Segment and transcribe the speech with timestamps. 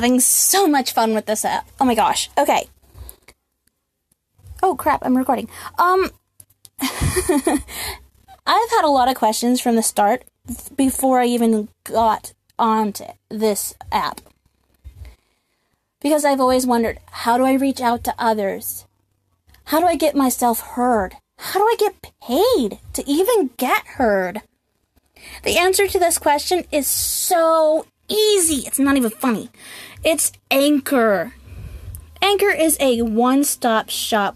[0.00, 1.68] having so much fun with this app.
[1.78, 2.30] Oh my gosh.
[2.38, 2.68] Okay.
[4.62, 5.46] Oh crap, I'm recording.
[5.78, 6.10] Um
[6.80, 10.24] I've had a lot of questions from the start
[10.74, 14.22] before I even got onto this app.
[16.00, 18.86] Because I've always wondered, how do I reach out to others?
[19.64, 21.16] How do I get myself heard?
[21.36, 24.40] How do I get paid to even get heard?
[25.42, 28.66] The answer to this question is so easy.
[28.66, 29.48] It's not even funny.
[30.02, 31.34] It's Anchor.
[32.22, 34.34] Anchor is a one stop shop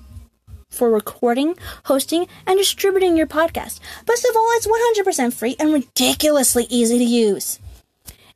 [0.68, 1.54] for recording,
[1.86, 3.80] hosting, and distributing your podcast.
[4.04, 7.60] Best of all, it's 100% free and ridiculously easy to use.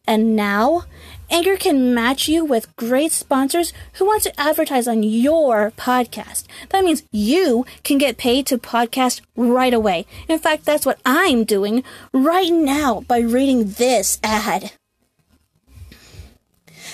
[0.07, 0.85] And now,
[1.29, 6.45] Anchor can match you with great sponsors who want to advertise on your podcast.
[6.71, 10.07] That means you can get paid to podcast right away.
[10.29, 14.73] In fact, that's what I'm doing right now by reading this ad.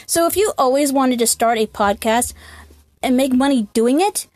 [0.06, 2.34] So if you always wanted to start a podcast
[3.02, 4.26] and make money doing it,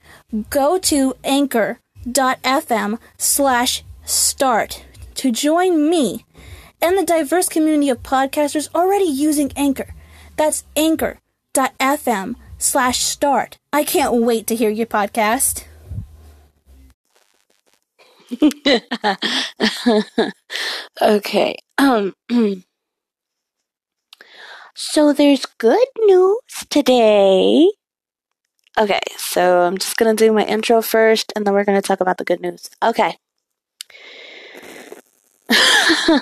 [0.50, 4.84] go to anchor.fm slash start
[5.14, 6.24] to join me
[6.80, 9.94] and the diverse community of podcasters already using Anchor.
[10.36, 13.58] That's anchor.fm slash start.
[13.72, 15.64] I can't wait to hear your podcast.
[21.02, 21.56] okay.
[21.78, 22.14] Um.
[24.78, 26.38] so there's good news
[26.70, 27.68] today.
[28.78, 32.18] Okay, so I'm just gonna do my intro first, and then we're gonna talk about
[32.18, 32.70] the good news.
[32.80, 33.16] Okay.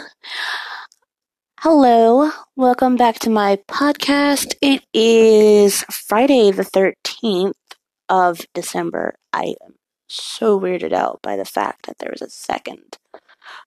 [1.61, 4.55] Hello, welcome back to my podcast.
[4.62, 7.52] It is Friday the 13th
[8.09, 9.17] of December.
[9.35, 9.75] I am
[10.09, 12.97] so weirded out by the fact that there was a second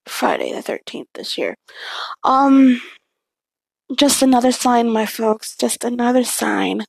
[0.07, 1.57] Friday the 13th this year.
[2.24, 2.81] Um,
[3.95, 6.86] just another sign, my folks, just another sign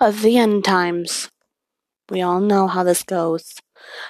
[0.00, 1.30] of the end times.
[2.10, 3.54] We all know how this goes.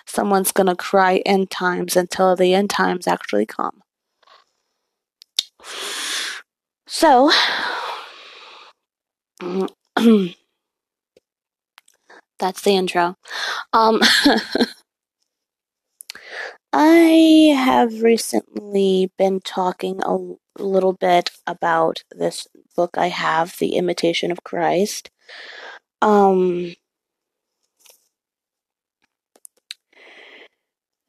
[0.06, 3.82] Someone's gonna cry end times until the end times actually come.
[6.86, 7.30] So,
[12.38, 13.16] that's the intro.
[13.72, 14.00] Um,
[16.72, 20.16] I have recently been talking a
[20.58, 25.10] little bit about this book I have, The Imitation of Christ.
[26.00, 26.74] Um,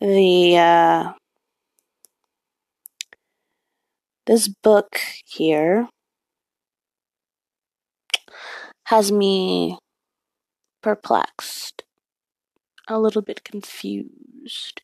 [0.02, 1.14] the uh,
[4.26, 5.88] this book here
[8.86, 9.78] has me
[10.82, 11.84] perplexed,
[12.90, 14.82] a little bit confused.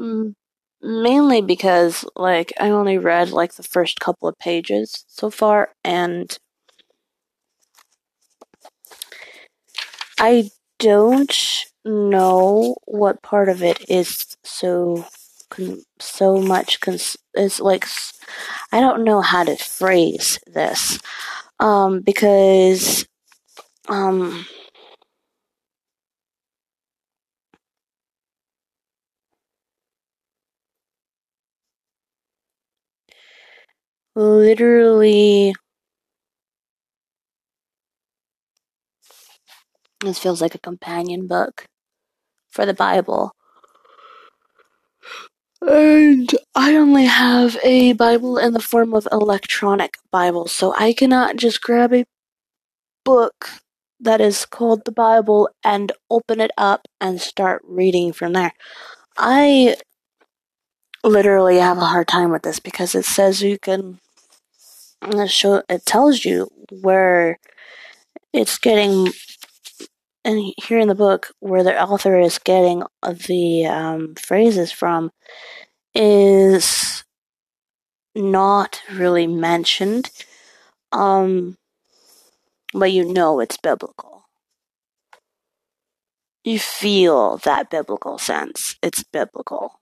[0.00, 0.34] Mm,
[0.82, 6.36] mainly because, like, I only read like the first couple of pages so far, and
[10.18, 11.34] I don't
[11.84, 15.04] know what part of it is so
[15.98, 17.84] so much cons- is like
[18.72, 20.98] I don't know how to phrase this
[21.60, 23.06] um because
[23.88, 24.46] um
[34.20, 35.54] literally
[40.00, 41.66] this feels like a companion book
[42.50, 43.32] for the Bible.
[45.62, 51.36] And I only have a Bible in the form of electronic Bible, so I cannot
[51.36, 52.06] just grab a
[53.04, 53.48] book
[54.00, 58.52] that is called the Bible and open it up and start reading from there.
[59.18, 59.76] I
[61.04, 64.00] literally have a hard time with this because it says you can
[65.02, 66.48] it show it tells you
[66.82, 67.38] where
[68.32, 69.08] it's getting
[70.24, 72.82] and here in the book where the author is getting
[73.26, 75.10] the um, phrases from
[75.94, 77.04] is
[78.14, 80.10] not really mentioned
[80.92, 81.56] um
[82.72, 84.28] but you know it's biblical.
[86.44, 88.76] You feel that biblical sense.
[88.82, 89.79] It's biblical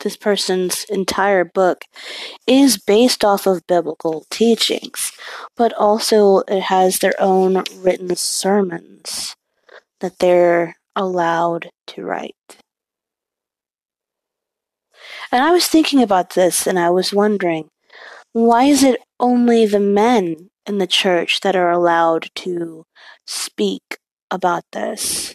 [0.00, 1.84] this person's entire book
[2.46, 5.12] is based off of biblical teachings
[5.56, 9.36] but also it has their own written sermons
[10.00, 12.34] that they're allowed to write
[15.32, 17.68] and i was thinking about this and i was wondering
[18.36, 22.84] why is it only the men in the church that are allowed to
[23.26, 23.96] speak
[24.30, 25.34] about this?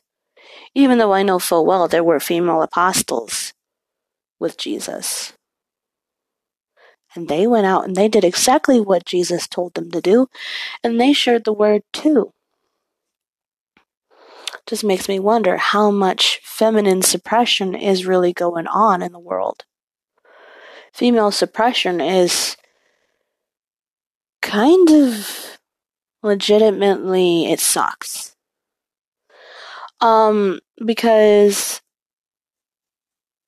[0.76, 3.54] Even though I know full well there were female apostles
[4.42, 5.34] with Jesus.
[7.16, 10.28] And they went out and they did exactly what Jesus told them to do,
[10.84, 12.34] and they shared the word too.
[14.66, 19.66] Just makes me wonder how much feminine suppression is really going on in the world.
[20.94, 22.56] Female suppression is
[24.42, 25.58] kind of
[26.24, 28.36] legitimately it sucks.
[30.00, 31.82] Um because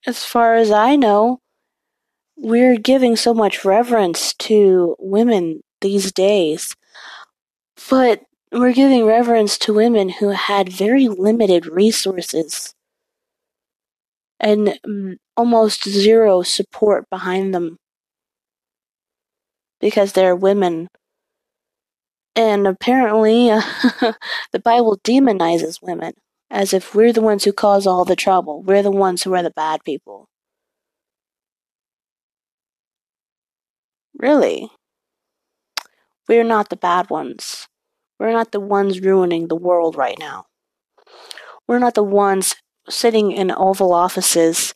[0.08, 1.40] as far as I know,
[2.38, 6.76] we're giving so much reverence to women these days.
[7.88, 12.74] But we're giving reverence to women who had very limited resources
[14.40, 17.78] and mm, almost zero support behind them
[19.80, 20.88] because they're women
[22.36, 23.48] And apparently,
[24.52, 26.14] the Bible demonizes women
[26.54, 28.62] as if we're the ones who cause all the trouble.
[28.62, 30.30] We're the ones who are the bad people.
[34.16, 34.70] Really?
[36.30, 37.68] We're not the bad ones.
[38.20, 40.46] We're not the ones ruining the world right now.
[41.68, 42.56] We're not the ones
[42.88, 44.76] sitting in Oval offices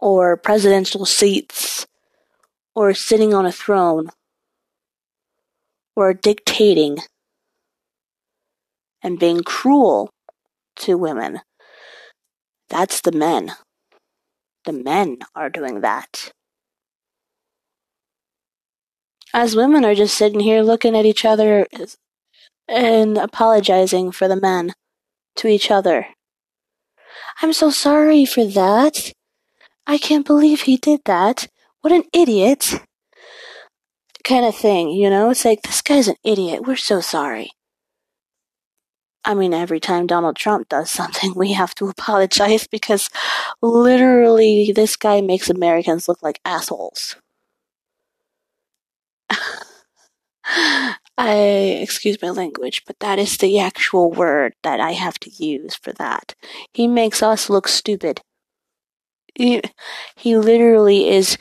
[0.00, 1.86] or presidential seats
[2.74, 4.08] or sitting on a throne
[5.94, 6.98] or dictating
[9.00, 10.10] and being cruel
[10.76, 11.40] to women.
[12.68, 13.52] That's the men.
[14.64, 16.32] The men are doing that.
[19.32, 21.66] As women are just sitting here looking at each other
[22.68, 24.72] and apologizing for the men
[25.36, 26.06] to each other.
[27.42, 29.12] I'm so sorry for that.
[29.86, 31.48] I can't believe he did that.
[31.82, 32.80] What an idiot.
[34.24, 35.30] Kind of thing, you know?
[35.30, 36.66] It's like, this guy's an idiot.
[36.66, 37.50] We're so sorry.
[39.26, 43.10] I mean, every time Donald Trump does something, we have to apologize because
[43.60, 47.16] literally this guy makes Americans look like assholes.
[51.18, 51.34] I
[51.82, 55.92] excuse my language, but that is the actual word that I have to use for
[55.94, 56.34] that.
[56.72, 58.20] He makes us look stupid.
[59.34, 59.60] He,
[60.14, 61.36] he literally is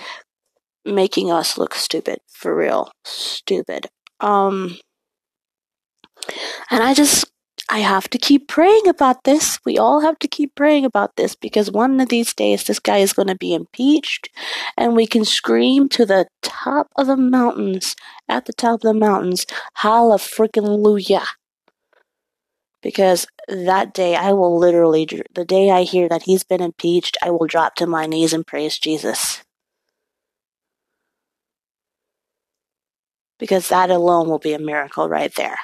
[0.85, 3.87] making us look stupid for real, stupid.
[4.19, 4.77] Um,
[6.71, 7.25] and I just
[7.67, 9.59] I have to keep praying about this.
[9.65, 12.97] We all have to keep praying about this because one of these days this guy
[12.97, 14.29] is going to be impeached
[14.77, 17.95] and we can scream to the top of the mountains,
[18.29, 21.25] at the top of the mountains, holla freaking Hallelujah.
[22.81, 27.31] Because that day I will literally, the day I hear that he's been impeached, I
[27.31, 29.43] will drop to my knees and praise Jesus.
[33.39, 35.57] Because that alone will be a miracle right there.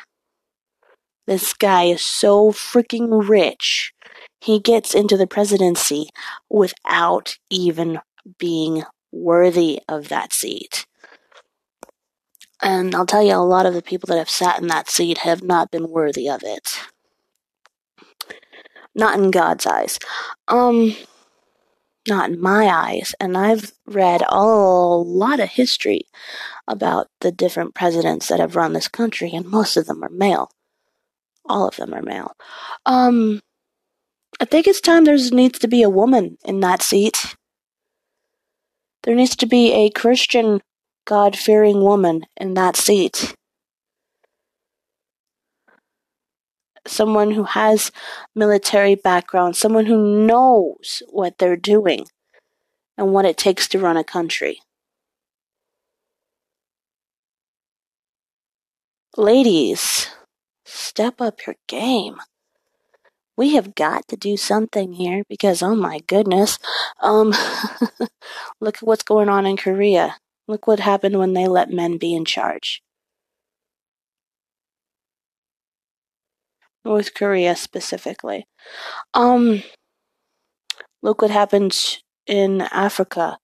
[1.32, 3.94] This guy is so freaking rich.
[4.42, 6.10] He gets into the presidency
[6.50, 8.02] without even
[8.38, 8.84] being
[9.14, 10.86] worthy of that seat.
[12.62, 15.20] And I'll tell you, a lot of the people that have sat in that seat
[15.20, 16.82] have not been worthy of it.
[18.94, 20.00] Not in God's eyes.
[20.50, 20.98] Um,
[22.10, 23.16] not in my eyes.
[23.22, 26.02] And I've read a lot of history
[26.68, 30.52] about the different presidents that have run this country, and most of them are male.
[31.46, 32.34] All of them are male.
[32.86, 33.42] Um,
[34.40, 37.36] I think it's time there needs to be a woman in that seat.
[39.04, 40.62] There needs to be a Christian,
[41.06, 43.36] God fearing woman in that seat.
[46.88, 47.92] Someone who has
[48.36, 52.06] military background, someone who knows what they're doing
[52.98, 54.60] and what it takes to run a country.
[59.18, 60.10] Ladies,
[60.72, 62.18] step up your game.
[63.38, 66.60] We have got to do something here because, oh my goodness,
[67.02, 67.34] um,
[68.62, 70.18] look at what's going on in Korea.
[70.48, 72.82] Look what happened when they let men be in charge.
[76.84, 78.46] North Korea specifically.
[79.14, 79.64] Um,
[81.02, 81.78] look what happened
[82.26, 83.38] in Africa.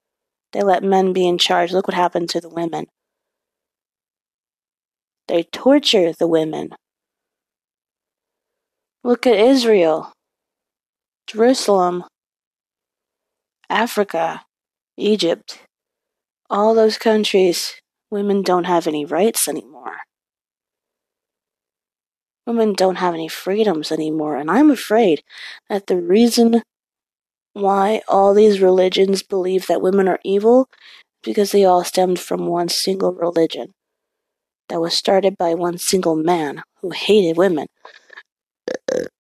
[0.53, 1.72] They let men be in charge.
[1.72, 2.86] Look what happened to the women.
[5.27, 6.69] They torture the women.
[9.08, 10.12] Look at Israel,
[11.28, 12.04] Jerusalem,
[13.70, 14.44] Africa,
[14.98, 15.60] Egypt.
[16.50, 17.76] All those countries,
[18.12, 20.00] women don't have any rights anymore.
[22.46, 25.24] Women don't have any freedoms anymore, and I'm afraid
[25.70, 26.62] that the reason
[27.54, 30.68] why all these religions believe that women are evil
[31.24, 33.72] because they all stemmed from one single religion
[34.68, 37.68] that was started by one single man who hated women.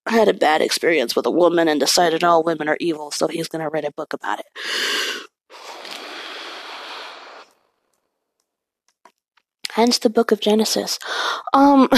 [0.05, 3.27] I had a bad experience with a woman and decided all women are evil, so
[3.27, 4.45] he's going to write a book about it.
[9.71, 10.97] Hence the book of Genesis.
[11.53, 11.87] Um,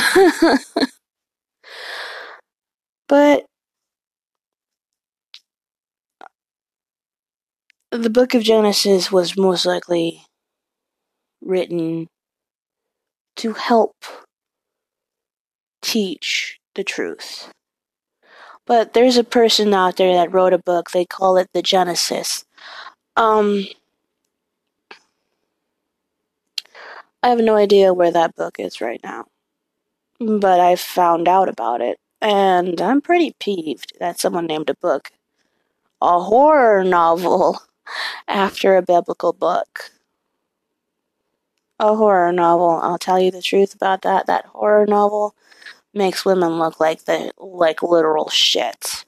[3.07, 3.45] but
[7.91, 10.25] the book of Genesis was most likely
[11.41, 12.07] written
[13.37, 13.95] to help
[15.81, 17.51] teach the truth.
[18.69, 22.45] But there's a person out there that wrote a book, they call it the Genesis.
[23.17, 23.65] Um,
[27.23, 29.25] I have no idea where that book is right now.
[30.19, 35.09] But I found out about it, and I'm pretty peeved that someone named a book
[35.99, 37.59] a horror novel
[38.27, 39.91] after a biblical book
[41.79, 42.79] a horror novel.
[42.83, 44.27] I'll tell you the truth about that.
[44.27, 45.33] That horror novel
[45.93, 49.05] makes women look like the like literal shit.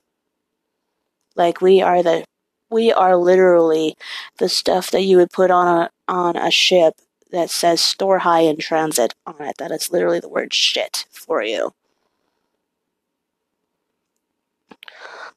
[1.36, 2.26] Like we are the
[2.70, 3.96] we are literally
[4.38, 6.96] the stuff that you would put on a on a ship
[7.32, 9.58] that says store high in transit on it.
[9.58, 11.74] That is literally the word shit for you.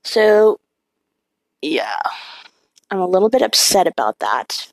[0.02, 0.58] So
[1.62, 2.00] yeah.
[2.90, 4.70] I'm a little bit upset about that.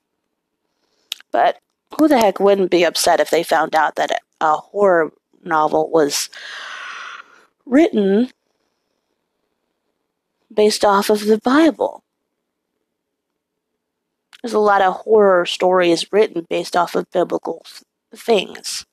[1.31, 1.57] But
[1.97, 5.11] who the heck wouldn't be upset if they found out that a horror
[5.43, 6.29] novel was
[7.65, 8.31] written
[10.53, 12.03] based off of the Bible?
[14.41, 17.65] There's a lot of horror stories written based off of biblical
[18.15, 18.85] things,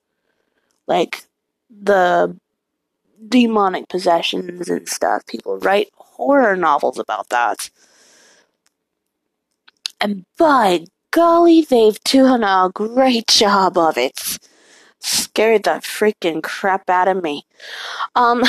[0.86, 1.24] like
[1.70, 2.36] the
[3.28, 5.26] demonic possessions and stuff.
[5.26, 7.70] People write horror novels about that.
[10.00, 14.38] And by golly, they've done a great job of it.
[15.00, 17.46] Scared the freaking crap out of me.
[18.14, 18.44] Um,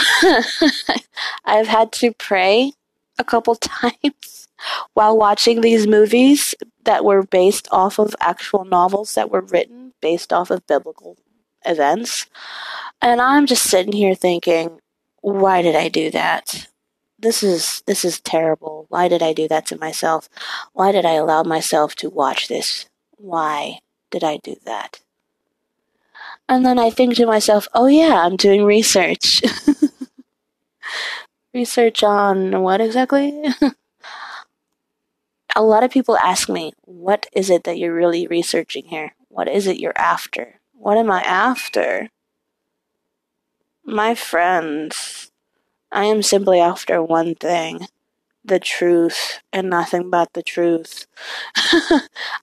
[1.45, 2.73] I've had to pray
[3.17, 4.47] a couple times
[4.93, 10.33] while watching these movies that were based off of actual novels that were written based
[10.33, 11.17] off of biblical
[11.65, 12.25] events.
[13.01, 14.79] And I'm just sitting here thinking,
[15.21, 16.67] why did I do that?
[17.21, 18.85] this is this is terrible.
[18.89, 20.29] Why did I do that to myself?
[20.73, 22.85] Why did I allow myself to watch this?
[23.17, 25.01] Why did I do that?
[26.49, 29.43] And then I think to myself, oh yeah, I'm doing research.
[31.53, 33.45] research on what exactly?
[35.55, 39.13] A lot of people ask me, what is it that you're really researching here?
[39.27, 40.59] What is it you're after?
[40.73, 42.09] What am I after?
[43.85, 45.31] My friends
[45.91, 47.88] I am simply after one thing
[48.43, 51.05] the truth and nothing but the truth.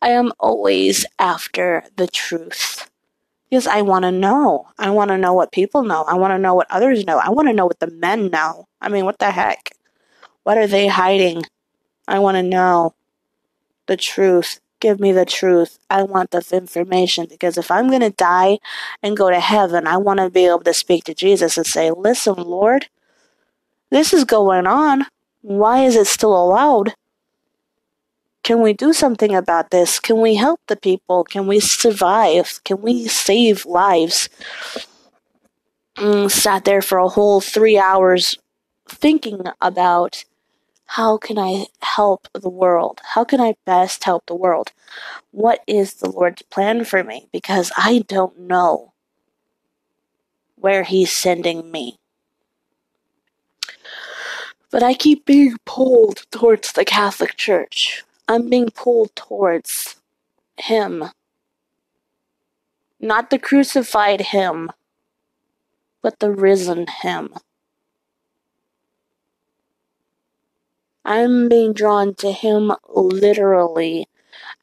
[0.02, 2.88] I am always after the truth.
[3.48, 4.68] Because I want to know.
[4.78, 6.02] I want to know what people know.
[6.02, 7.18] I want to know what others know.
[7.18, 8.66] I want to know what the men know.
[8.80, 9.70] I mean, what the heck?
[10.42, 11.44] What are they hiding?
[12.08, 12.94] I want to know
[13.86, 14.60] the truth.
[14.80, 15.78] Give me the truth.
[15.88, 18.58] I want the information because if I'm going to die
[19.02, 21.90] and go to heaven, I want to be able to speak to Jesus and say,
[21.90, 22.86] Listen, Lord,
[23.90, 25.06] this is going on.
[25.40, 26.94] Why is it still allowed?
[28.46, 29.98] Can we do something about this?
[29.98, 31.24] Can we help the people?
[31.24, 32.60] Can we survive?
[32.62, 34.28] Can we save lives?
[35.96, 38.38] Mm, sat there for a whole three hours
[38.88, 40.24] thinking about
[40.86, 43.00] how can I help the world?
[43.02, 44.70] How can I best help the world?
[45.32, 47.26] What is the Lord's plan for me?
[47.32, 48.92] Because I don't know
[50.54, 51.98] where He's sending me.
[54.70, 58.04] But I keep being pulled towards the Catholic Church.
[58.28, 59.96] I'm being pulled towards
[60.58, 61.04] Him.
[63.00, 64.70] Not the crucified Him,
[66.02, 67.34] but the risen Him.
[71.04, 74.08] I'm being drawn to Him literally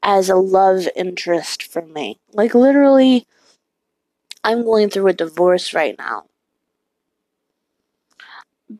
[0.02, 2.18] as a love interest for me.
[2.32, 3.26] Like, literally,
[4.44, 6.24] I'm going through a divorce right now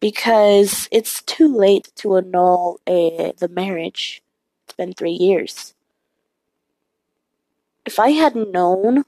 [0.01, 4.24] because it's too late to annul a, the marriage.
[4.77, 5.75] Been three years.
[7.85, 9.05] If I had known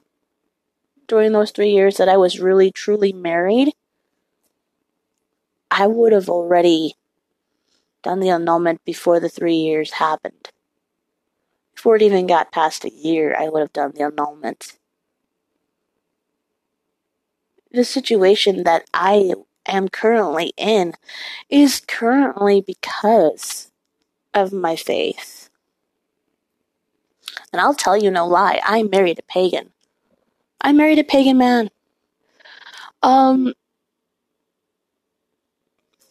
[1.07, 3.73] during those three years that I was really truly married,
[5.71, 6.95] I would have already
[8.03, 10.51] done the annulment before the three years happened.
[11.75, 14.77] Before it even got past a year, I would have done the annulment.
[17.71, 19.33] The situation that I
[19.67, 20.93] am currently in
[21.49, 23.71] is currently because
[24.33, 25.46] of my faith.
[27.51, 29.71] And I'll tell you no lie, I married a pagan.
[30.61, 31.69] I married a pagan man.
[33.03, 33.53] Um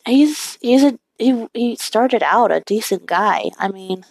[0.07, 3.51] he's he's a he he started out a decent guy.
[3.59, 4.05] I mean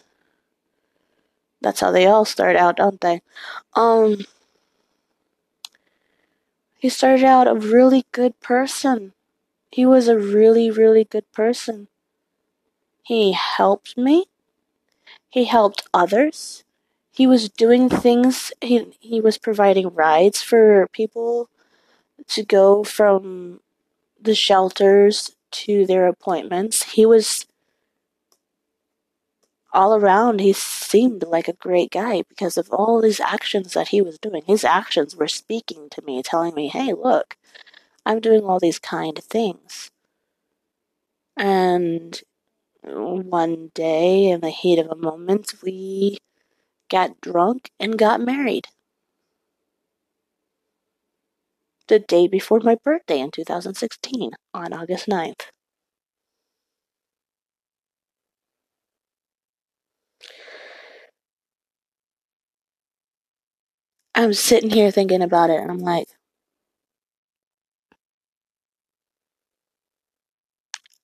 [1.62, 3.22] that's how they all start out, don't they?
[3.74, 4.18] Um
[6.78, 9.14] he started out a really good person.
[9.72, 11.88] He was a really, really good person.
[13.02, 14.26] He helped me.
[15.30, 16.65] He helped others.
[17.16, 21.50] He was doing things, he, he was providing rides for people
[22.28, 23.62] to go from
[24.22, 26.84] the shelters to their appointments.
[26.84, 27.46] He was
[29.72, 34.02] all around, he seemed like a great guy because of all these actions that he
[34.02, 34.44] was doing.
[34.46, 37.38] His actions were speaking to me, telling me, hey, look,
[38.06, 39.90] I'm doing all these kind things.
[41.38, 42.22] And
[42.84, 46.18] one day, in the heat of a moment, we
[46.96, 48.68] got drunk and got married.
[51.90, 55.52] The day before my birthday in 2016, on August 9th.
[64.16, 66.08] I'm sitting here thinking about it, and I'm like,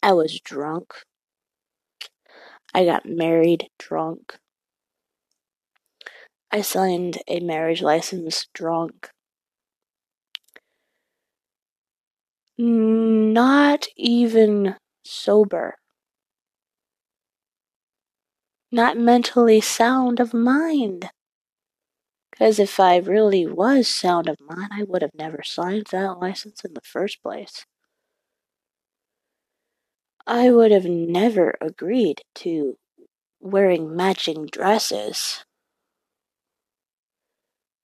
[0.04, 0.94] I was drunk.
[2.74, 4.40] I got married drunk.
[6.52, 9.10] I signed a marriage license drunk.
[12.58, 15.76] Not even sober.
[18.72, 21.10] Not mentally sound of mind.
[22.32, 26.66] Because if I really was sound of mind, I would have never signed that license
[26.66, 27.66] in the first place.
[30.26, 32.80] I would have never agreed to
[33.40, 35.46] wearing matching dresses.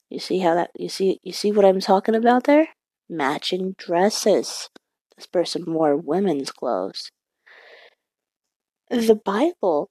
[0.09, 2.69] You see how that you see you see what I'm talking about there?
[3.09, 4.69] Matching dresses.
[5.15, 7.11] This person wore women's clothes.
[8.89, 9.89] The Bible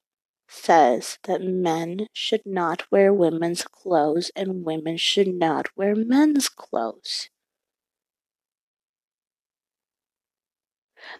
[0.48, 7.28] says that men should not wear women's clothes and women should not wear men's clothes.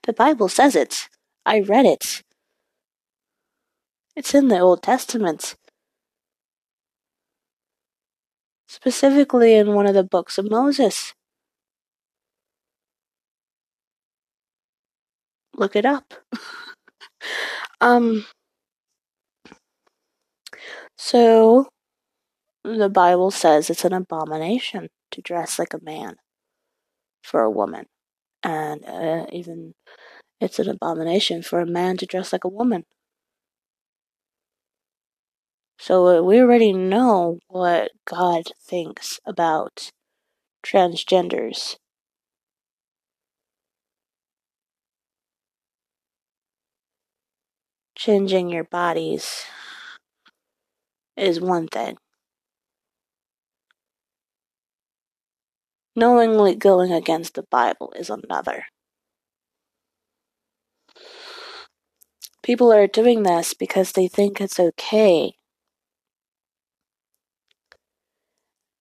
[0.05, 1.09] The Bible says it.
[1.45, 2.23] I read it.
[4.15, 5.57] It's in the Old Testament.
[8.68, 11.14] Specifically in one of the books of Moses.
[15.55, 16.14] Look it up.
[17.81, 18.24] um
[20.96, 21.68] so
[22.64, 26.16] the Bible says it's an abomination to dress like a man
[27.22, 27.87] for a woman.
[28.42, 29.74] And uh, even
[30.40, 32.85] It's an abomination for a man to dress like a woman.
[35.79, 39.91] So uh, we already know what God thinks about
[40.65, 41.77] transgenders.
[47.95, 49.45] Changing your bodies
[51.17, 51.97] is one thing.
[55.95, 58.67] Knowingly going against the Bible is another.
[62.43, 65.35] People are doing this because they think it's okay.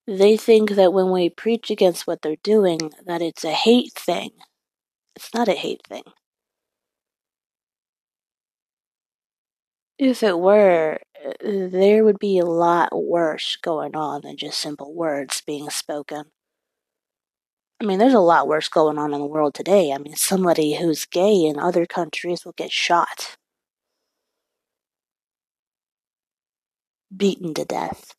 [0.07, 4.31] They think that when we preach against what they're doing, that it's a hate thing.
[5.15, 6.03] It's not a hate thing.
[9.97, 10.99] If it were,
[11.41, 16.31] there would be a lot worse going on than just simple words being spoken.
[17.81, 19.91] I mean, there's a lot worse going on in the world today.
[19.93, 23.37] I mean, somebody who's gay in other countries will get shot,
[27.15, 28.13] beaten to death,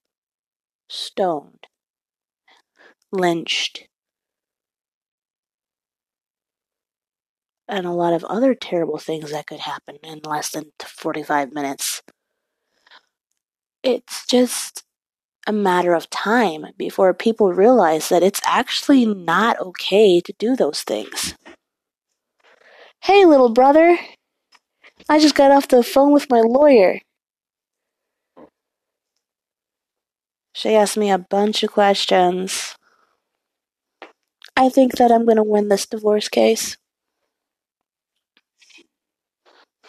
[0.89, 1.67] stoned,
[3.17, 3.89] lynched,
[7.69, 12.03] and a lot of other terrible things that could happen in less than 45 minutes.
[13.83, 14.85] It's just
[15.47, 20.83] a matter of time before people realize that it's actually not okay to do those
[20.83, 21.35] things.
[23.03, 23.99] Hey, little brother.
[25.09, 27.01] I just got off the phone with my lawyer.
[30.55, 32.76] She asked me a bunch of questions.
[34.57, 36.77] I think that I'm going to win this divorce case.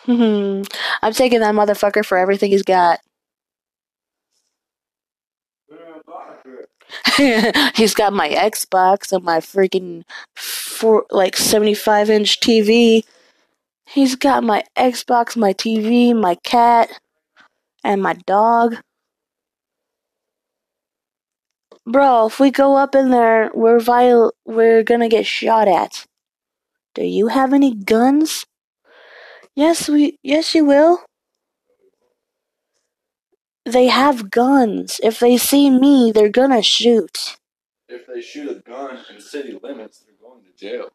[0.07, 0.61] Hmm.
[1.01, 2.99] I'm taking that motherfucker for everything he's got.
[7.75, 10.03] he's got my Xbox and my freaking
[10.35, 13.03] four, like 75 inch TV.
[13.85, 16.89] He's got my Xbox, my TV, my cat,
[17.83, 18.77] and my dog.
[21.87, 26.05] Bro, if we go up in there, we're viol- we're gonna get shot at.
[26.93, 28.45] Do you have any guns?
[29.55, 31.05] Yes, we yes you will.
[33.65, 34.99] They have guns.
[35.01, 37.37] If they see me, they're gonna shoot.
[37.87, 40.89] If they shoot a gun in city limits, they're going to jail.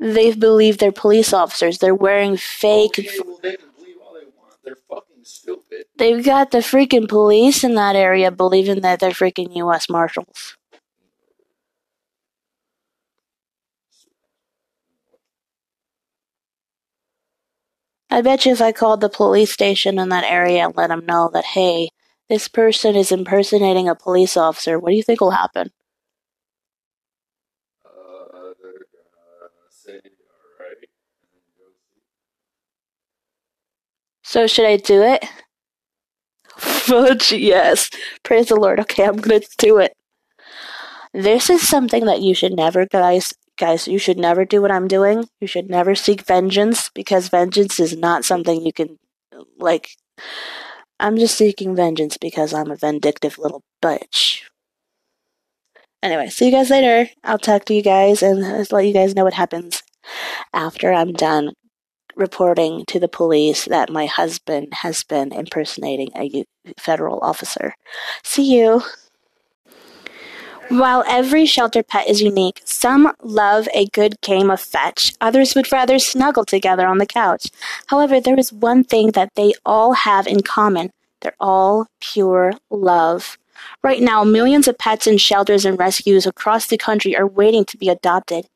[0.00, 1.78] They believe they're police officers.
[1.78, 2.98] They're wearing oh, fake.
[2.98, 4.54] Okay, well, they can believe all they want.
[4.64, 5.86] They're fucking stupid.
[5.96, 9.88] They've got the freaking police in that area believing that they're freaking U.S.
[9.88, 10.56] Marshals.
[18.10, 21.04] I bet you if I called the police station in that area and let them
[21.04, 21.88] know that, hey,
[22.28, 25.70] this person is impersonating a police officer, what do you think will happen?
[27.84, 32.00] Uh, they're gonna say, alright, and then go see.
[34.34, 35.24] So should I do it?
[36.56, 37.88] Fudge, yes.
[38.24, 38.80] Praise the Lord.
[38.80, 39.92] Okay, I'm gonna do it.
[41.12, 43.32] This is something that you should never, guys.
[43.56, 45.28] Guys, you should never do what I'm doing.
[45.40, 48.98] You should never seek vengeance because vengeance is not something you can,
[49.56, 49.90] like.
[50.98, 54.40] I'm just seeking vengeance because I'm a vindictive little bitch.
[56.02, 57.08] Anyway, see you guys later.
[57.22, 58.40] I'll talk to you guys and
[58.72, 59.84] let you guys know what happens
[60.52, 61.52] after I'm done
[62.16, 66.44] reporting to the police that my husband has been impersonating a
[66.78, 67.74] federal officer.
[68.22, 68.82] See you.
[70.68, 75.70] While every shelter pet is unique, some love a good game of fetch, others would
[75.70, 77.48] rather snuggle together on the couch.
[77.88, 80.90] However, there is one thing that they all have in common
[81.24, 83.38] they're all pure love.
[83.82, 87.78] Right now, millions of pets in shelters and rescues across the country are waiting to
[87.78, 88.46] be adopted.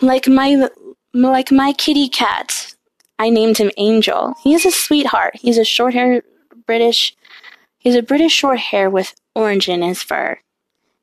[0.00, 0.68] Like my
[1.14, 2.74] like my kitty cat.
[3.18, 4.34] I named him Angel.
[4.42, 5.36] He's a sweetheart.
[5.36, 6.22] He's a short hair
[6.66, 7.16] British
[7.78, 10.38] he's a British short hair with orange in his fur.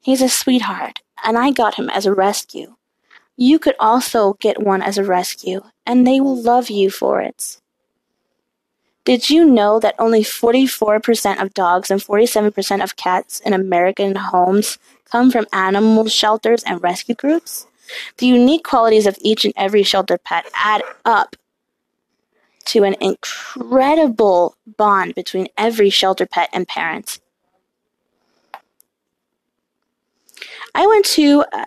[0.02, 2.76] He's a sweetheart, and I got him as a rescue.
[3.36, 7.62] You could also get one as a rescue, and they will love you for it.
[9.06, 14.78] Did you know that only 44% of dogs and 47% of cats in American homes
[15.06, 17.68] come from animal shelters and rescue groups?
[18.18, 21.36] The unique qualities of each and every shelter pet add up
[22.66, 27.20] to an incredible bond between every shelter pet and parents.
[30.74, 31.66] I went to uh,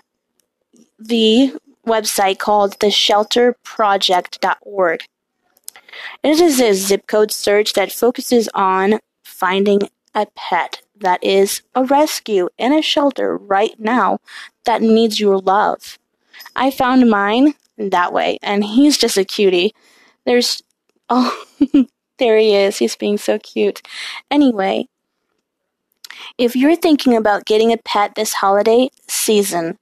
[0.99, 1.55] the
[1.87, 5.01] website called theshelterproject.org.
[6.23, 9.83] It is a zip code search that focuses on finding
[10.15, 14.19] a pet that is a rescue in a shelter right now
[14.65, 15.99] that needs your love.
[16.55, 18.39] I found mine that way.
[18.43, 19.75] And he's just a cutie.
[20.25, 20.63] There's,
[21.11, 21.45] oh,
[22.19, 22.79] there he is.
[22.79, 23.83] He's being so cute.
[24.31, 24.89] Anyway,
[26.39, 29.79] if you're thinking about getting a pet this holiday season,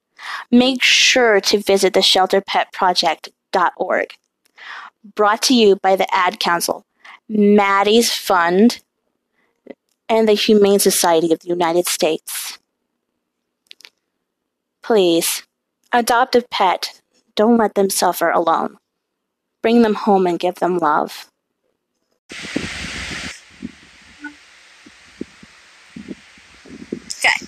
[0.51, 4.15] make sure to visit the shelterpetproject.org.
[5.15, 6.87] Brought to you by the Ad Council,
[7.29, 8.81] Maddie's Fund,
[10.09, 12.59] and the Humane Society of the United States.
[14.83, 15.43] Please,
[15.95, 17.01] adopt a pet.
[17.37, 18.79] Don't let them suffer alone.
[19.63, 21.31] Bring them home and give them love.
[27.07, 27.47] Okay.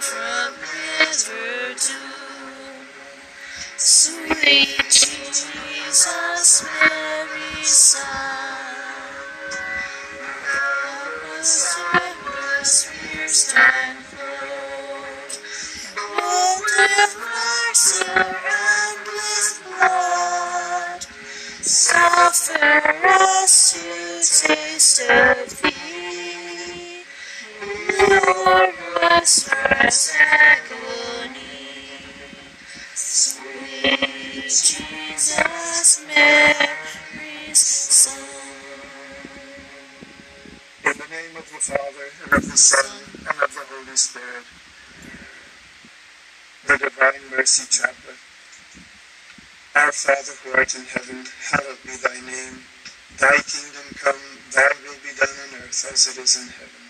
[0.00, 1.98] from hitherto,
[3.76, 8.64] sweet Jesus, Mary's son.
[12.64, 15.40] Spheres stand float,
[16.60, 18.04] with mercy
[21.84, 27.04] suffer us to taste of thee,
[28.00, 31.28] Lord, first agony.
[32.94, 34.00] Sweet
[34.48, 38.24] Jesus, Mary's Son.
[40.84, 44.44] In the name of the Father, and of the Son, and of the Holy Spirit.
[46.66, 48.23] The Divine Mercy Chaplet.
[49.76, 52.62] Our Father who art in heaven, hallowed be thy name.
[53.18, 54.14] Thy kingdom come,
[54.52, 56.84] thy will be done on earth as it is in heaven.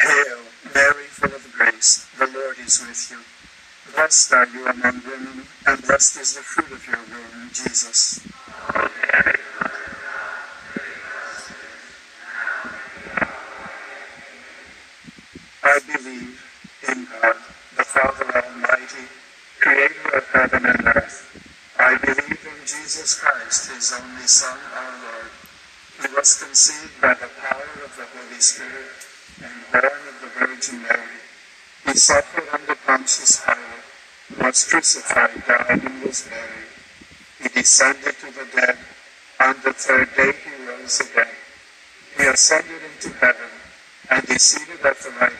[0.00, 0.38] Hail,
[0.74, 3.37] Mary, full of grace, the Lord is with you.
[3.94, 8.20] Blessed are you among women, and blessed is the fruit of your womb, Jesus.
[15.62, 16.40] I believe
[16.88, 17.36] in God,
[17.76, 19.04] the Father Almighty,
[19.60, 21.24] creator of heaven and earth.
[21.78, 25.30] I believe in Jesus Christ, his only Son, our Lord.
[26.00, 29.06] He was conceived by the power of the Holy Spirit
[29.42, 31.18] and born of the Virgin Mary.
[31.86, 36.68] He suffered under Pontius Pilate, was crucified, died, and was buried.
[37.40, 38.76] He descended to the dead.
[39.40, 41.28] On the third day he rose again.
[42.16, 43.50] He ascended into heaven
[44.10, 45.37] and is seated at the right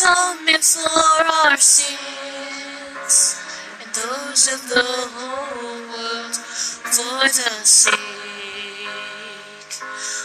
[0.00, 3.36] atonement for our sins
[3.82, 7.96] and those of the whole world, for the sake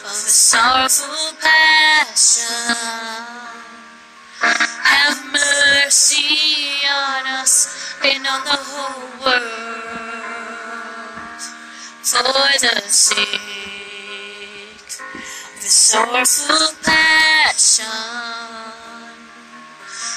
[0.04, 2.76] of the sorrowful passion.
[4.42, 7.05] Have mercy on
[7.46, 9.38] and on the whole world
[12.02, 13.22] for the sake
[14.82, 14.90] of
[15.62, 17.86] the sorrowful passion.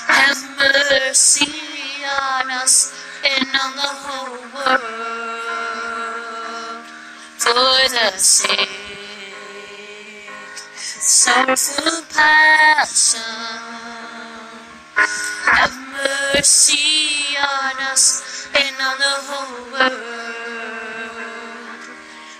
[0.08, 1.52] Have mercy
[2.08, 4.80] on us and on the whole world
[7.36, 8.66] for the sake of
[10.64, 13.20] the sorrowful passion.
[14.96, 15.87] Have
[16.38, 19.98] mercy on us and on the whole world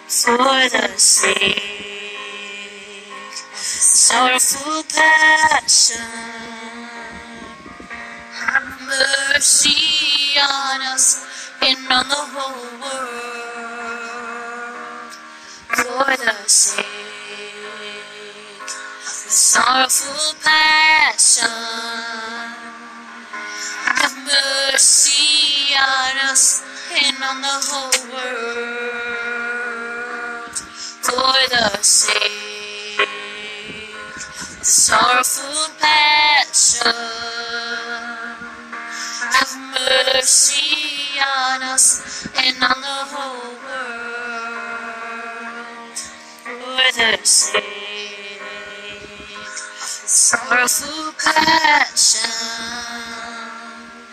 [0.07, 1.59] for the sake
[3.55, 6.13] sorrowful passion.
[8.39, 11.07] Have mercy on us
[11.61, 13.19] and on the whole world
[15.75, 16.87] for the sake
[19.19, 22.18] sorrowful passion.
[24.79, 26.63] Have mercy on us
[26.95, 29.35] and on the whole world
[31.03, 36.95] for the sake of sorrowful passion.
[39.35, 44.39] Have mercy on us and on the whole world
[46.45, 48.41] for the sake
[49.43, 52.31] of sorrowful passion.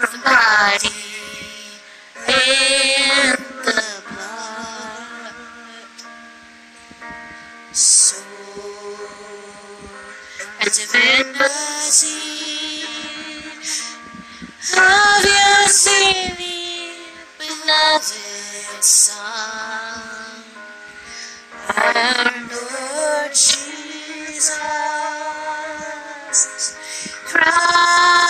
[0.00, 0.88] the body
[2.26, 5.34] and the blood,
[7.72, 8.10] soul
[10.60, 10.70] and
[14.72, 15.68] of your
[17.38, 20.42] beloved Son,
[22.50, 24.50] Lord Jesus
[27.26, 28.29] Christ,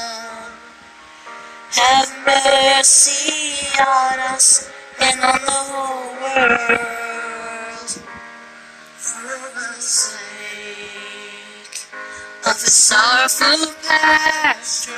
[1.73, 4.69] Have mercy on us
[4.99, 7.89] and on the whole world,
[8.97, 11.15] for the sake
[12.45, 14.93] of His sorrowful passion.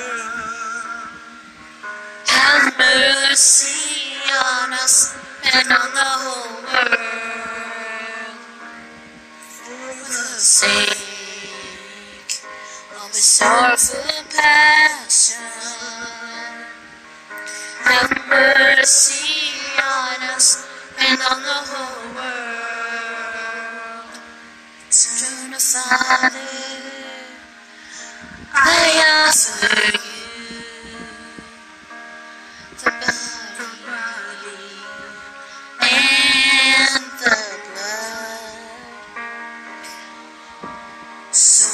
[2.26, 5.16] Have mercy on us
[5.54, 6.98] and on the whole world,
[9.46, 11.02] for the sake
[13.00, 16.23] of His sorrowful passion.
[18.30, 20.68] Mercy on us
[21.00, 22.26] and on the whole world.
[24.90, 26.48] Eternal Father,
[28.54, 30.00] I offer you.
[32.80, 33.08] The body
[35.82, 37.38] and the
[37.74, 38.54] blood,
[41.32, 41.72] soul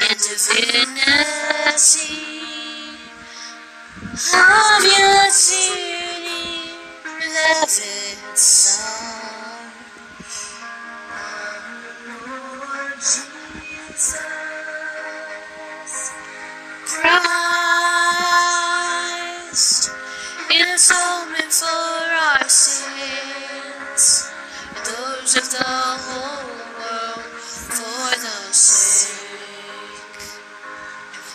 [0.00, 2.33] and divinity
[4.14, 6.70] of your dearly
[7.02, 9.72] beloved Son.
[12.06, 14.14] Lord Jesus
[16.86, 17.10] Christ,
[20.54, 24.30] in atonement for our sins,
[24.86, 26.46] those of the whole
[26.78, 29.33] world, for the His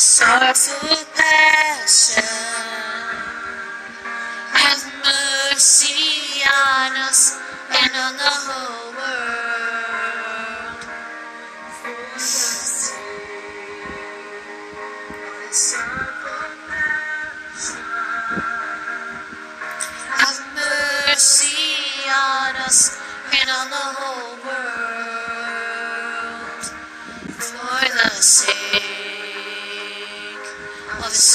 [0.00, 2.24] sorrowful passion.
[4.48, 7.38] Have mercy on us
[7.68, 8.16] and on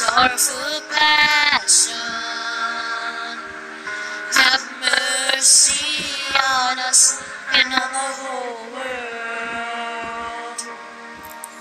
[0.05, 1.95] sorrowful passion.
[4.37, 10.59] Have mercy on us and on the whole world.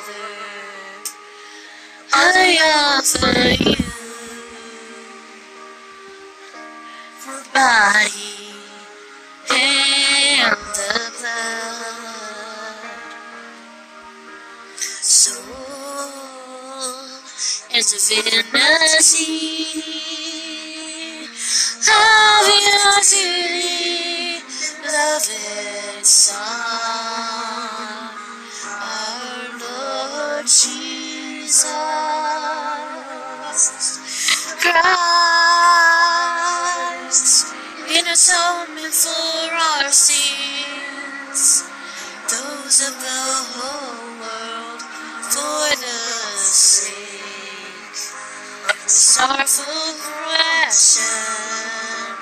[2.13, 3.75] I offer you
[7.25, 8.09] the body
[9.49, 12.75] and the blood,
[14.89, 15.45] soul
[17.73, 18.51] and divinity
[21.87, 24.41] of your dearly
[24.81, 26.41] beloved Son,
[28.67, 30.47] our Lord
[31.51, 31.67] Jesus
[34.63, 34.95] Christ,
[37.91, 41.67] in atonement for our sins,
[42.31, 44.81] those of the whole world,
[45.27, 45.99] for the
[46.39, 47.99] sake
[48.71, 49.99] of the sorrowful
[50.31, 52.15] passion.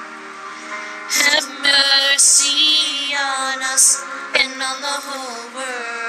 [1.22, 4.02] Have mercy on us
[4.40, 6.09] and on the whole world,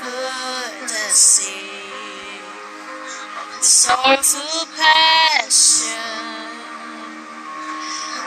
[0.00, 1.52] fantasy
[3.54, 5.96] and sorrowful passion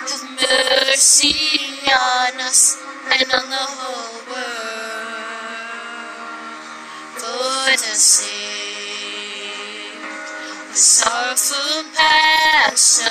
[0.09, 1.35] Have mercy
[1.87, 2.77] on us
[3.11, 5.11] and on the whole world.
[7.17, 8.25] Fantasy
[10.69, 13.07] with sorrowful passion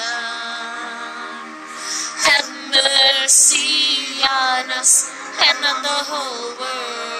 [2.24, 5.12] have mercy on us
[5.46, 7.19] and on the whole world.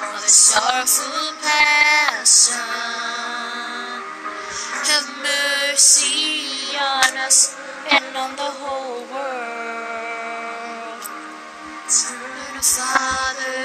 [0.00, 2.56] For the sorrowful passion.
[4.90, 7.56] Have mercy on us
[7.92, 11.02] and on the whole world.
[11.86, 13.62] Eternal Father,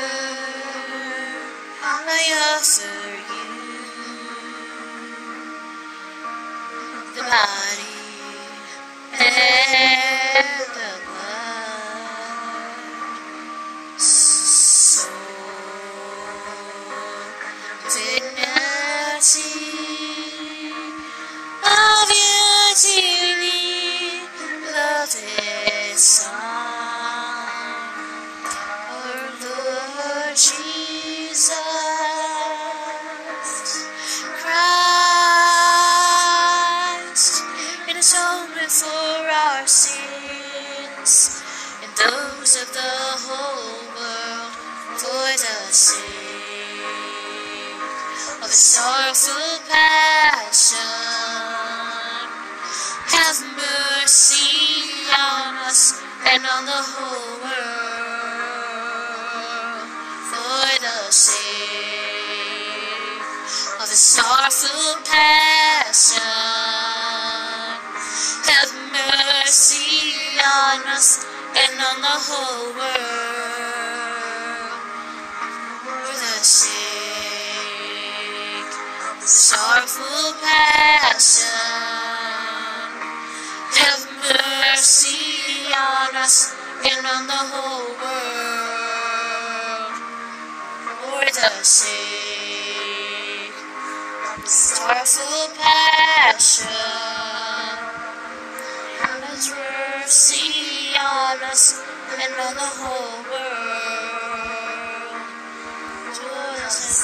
[1.82, 2.22] I
[2.54, 2.96] offer
[3.32, 3.46] you
[7.16, 7.94] the body
[9.20, 10.65] and
[22.76, 26.28] dearly beloved Son,
[28.92, 31.56] our Lord Jesus
[34.44, 34.92] Christ,
[37.88, 41.42] in atonement for our sins
[41.82, 42.92] and those of the
[43.24, 44.52] whole world,
[45.00, 46.04] for the sake
[48.44, 51.25] of his sorrowful passion.
[55.76, 56.00] Us
[56.32, 58.64] and on the whole world,
[60.32, 62.00] for the sake
[63.84, 66.24] of his sorrowful passion.
[68.48, 71.28] Have mercy on us
[71.60, 74.00] and on the whole world,
[75.84, 76.80] for the sake
[79.12, 81.52] of his sorrowful passion.
[83.76, 85.25] Have mercy
[86.26, 88.26] us and on the whole world,
[90.98, 91.86] for the his
[94.44, 96.66] sorrowful passion.
[99.02, 101.64] Have mercy on us
[102.18, 104.34] and on the whole world,
[106.10, 107.00] for the his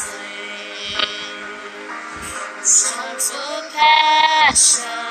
[2.63, 5.11] sorrowful passion.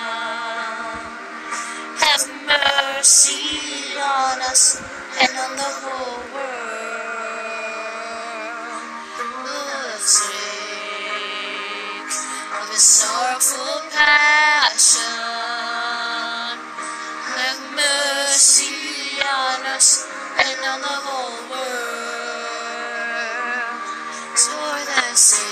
[2.11, 4.83] Have mercy on us
[5.23, 6.43] and on the whole world.
[9.47, 12.11] The sake
[12.59, 14.99] of his sorrowful passion.
[17.31, 21.71] Have mercy on us and on the whole world.
[24.35, 25.47] For the sake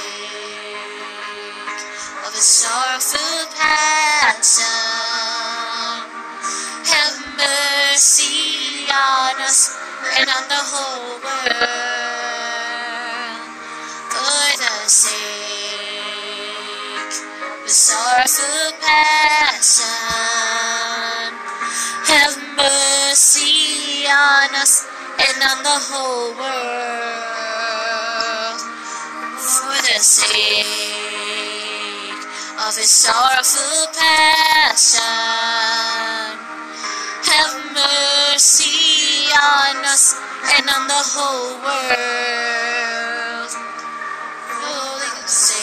[2.27, 5.08] of his sorrowful passion.
[7.99, 9.75] Mercy on us
[10.21, 11.59] and on the whole world.
[14.07, 15.19] For the sake
[17.59, 19.83] of his sorrowful passion.
[22.07, 24.87] Have mercy on us
[25.19, 26.71] and on the whole world.
[29.43, 31.27] For the sake
[32.63, 35.48] of his sorrowful passion.
[38.39, 40.15] Mercy on us
[40.55, 43.51] and on the whole world.
[44.47, 45.59] For the sake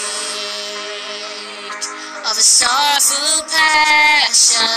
[2.28, 4.67] of his sorrowful passion.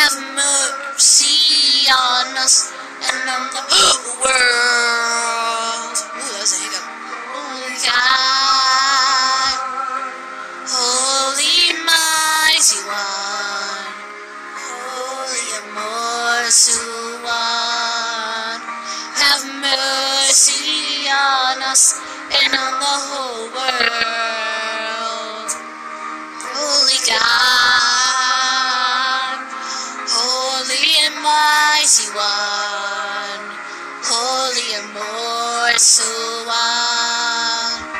[0.00, 2.72] Have mercy on us
[3.12, 5.92] and on the whole world.
[5.92, 6.88] Ooh, that was a hiccup.
[7.36, 9.60] Holy God,
[10.72, 13.25] Holy Mighty One,
[16.46, 16.54] One,
[19.18, 21.98] have mercy on us
[22.30, 25.50] and on the whole world.
[26.38, 27.18] Holy God,
[30.06, 33.42] Holy and Mighty One,
[34.06, 37.90] Holy and Immortal One,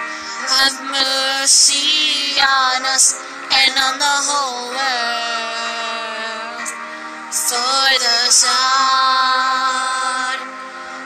[0.55, 3.18] have mercy on us
[3.51, 5.66] and on the whole world.
[7.37, 8.49] For the Son,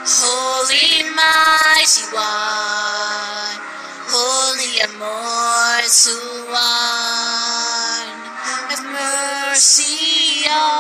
[0.07, 3.59] Holy Mighty One,
[4.07, 8.15] Holy Immortal One,
[8.47, 10.80] have mercy on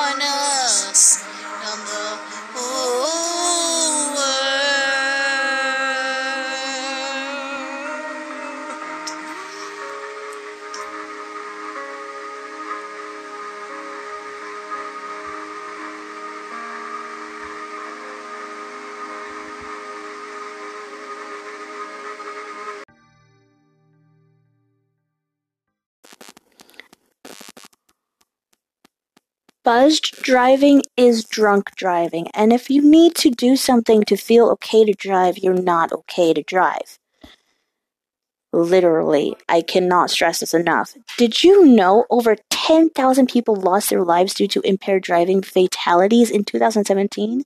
[29.62, 34.86] Buzzed driving is drunk driving, and if you need to do something to feel okay
[34.86, 36.98] to drive, you're not okay to drive.
[38.54, 40.96] Literally, I cannot stress this enough.
[41.18, 46.44] Did you know over 10,000 people lost their lives due to impaired driving fatalities in
[46.44, 47.44] 2017?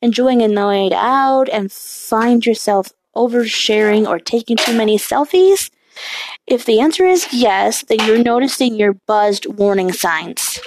[0.00, 5.70] Enjoying a night out and find yourself oversharing or taking too many selfies?
[6.46, 10.58] If the answer is yes, then you're noticing your buzzed warning signs.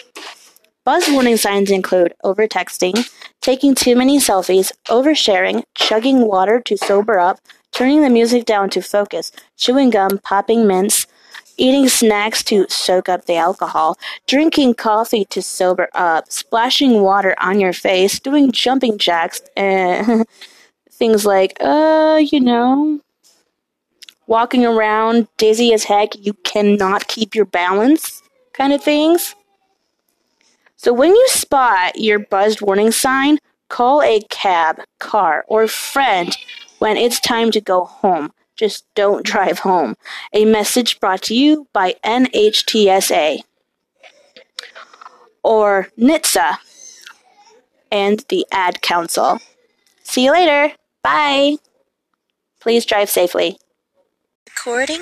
[0.88, 3.12] Buzz warning signs include overtexting,
[3.42, 7.42] taking too many selfies, oversharing, chugging water to sober up,
[7.74, 11.06] turning the music down to focus, chewing gum, popping mints,
[11.58, 17.60] eating snacks to soak up the alcohol, drinking coffee to sober up, splashing water on
[17.60, 20.26] your face, doing jumping jacks, and
[20.90, 23.02] things like, uh, you know,
[24.26, 28.24] walking around dizzy as heck, you cannot keep your balance
[28.54, 29.36] kind of things.
[30.78, 36.36] So when you spot your buzzed warning sign, call a cab, car, or friend
[36.80, 38.32] when it's time to go home.
[38.56, 39.96] Just don't drive home.
[40.34, 43.42] A message brought to you by NHTSA
[45.44, 46.58] or NHTSA
[47.92, 49.40] and the Ad Council.
[50.04, 50.74] See you later.
[51.04, 51.58] Bye.
[52.60, 53.60] Please drive safely.
[54.50, 55.02] Recording?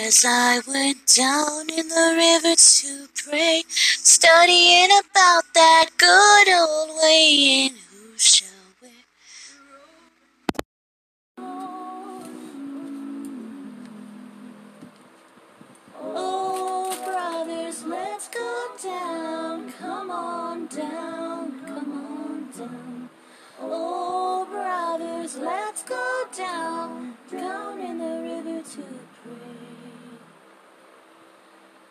[0.00, 7.66] As I went down in the river to pray, studying about that good old way,
[7.66, 8.48] and who shall
[8.80, 8.92] wear
[16.00, 19.72] Oh, brothers, let's go down.
[19.72, 21.66] Come on down.
[21.66, 23.10] Come on down.
[23.60, 27.14] Oh, brothers, let's go down.
[27.32, 28.82] Down in the river to
[29.24, 29.67] pray.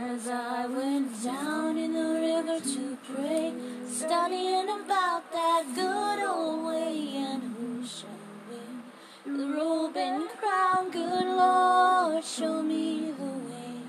[0.00, 3.52] As I went down in the river to pray,
[3.86, 8.08] studying about that good old way, and who shall
[8.48, 10.90] win the robe and crown?
[10.90, 13.82] Good Lord, show me the way.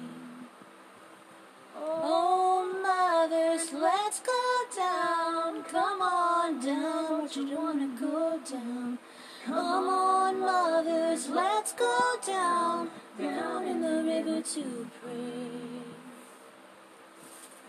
[1.78, 4.46] Oh, mothers, let's go
[4.76, 5.64] down.
[5.64, 9.00] Come on down, what you don't wanna go down.
[9.46, 15.73] Come on, mothers, let's go down, down in the river to pray.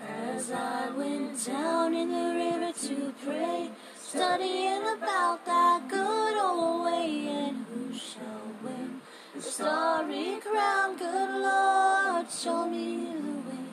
[0.07, 7.27] As I went down in the river to pray, studying about that good old way
[7.29, 9.01] and who shall win
[9.35, 10.97] the starry crown.
[10.97, 13.69] Good Lord, show me the way.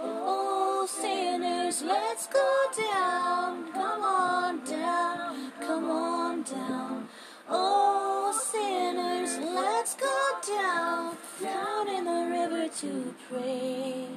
[0.00, 3.72] Oh, sinners, let's go down.
[3.72, 7.08] Come on down, come on down.
[7.48, 14.08] Oh, sinners, let's go down, down in the river to pray.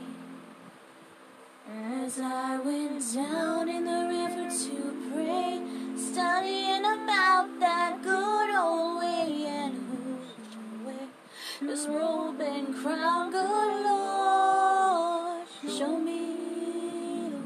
[1.71, 5.61] As I went down in the river to pray,
[5.95, 10.17] studying about that good old way and who
[10.83, 11.07] wear
[11.61, 17.41] this robe and crown, good Lord, show me the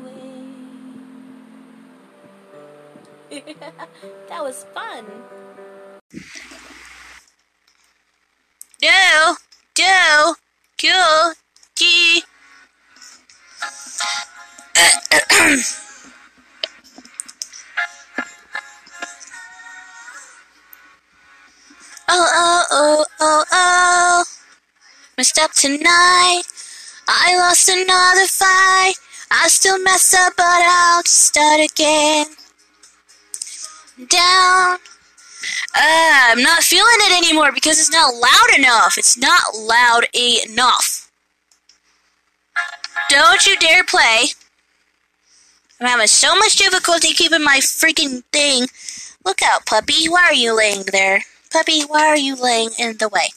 [3.39, 3.55] way.
[4.29, 5.05] that was fun.
[8.79, 9.35] Do,
[9.75, 10.35] do,
[10.77, 10.93] Q,
[22.15, 24.23] Oh, oh, oh, oh, oh.
[25.17, 26.43] Messed up tonight.
[27.07, 28.93] I lost another fight.
[29.31, 32.25] I still mess up, but I'll just start again.
[34.09, 34.77] Down.
[35.75, 38.97] Uh, I'm not feeling it anymore because it's not loud enough.
[38.97, 41.11] It's not loud enough.
[43.09, 44.27] Don't you dare play.
[45.83, 48.67] I'm having so much difficulty keeping my freaking thing.
[49.25, 50.07] Look out, puppy.
[50.07, 51.23] Why are you laying there?
[51.51, 53.27] Puppy, why are you laying in the way?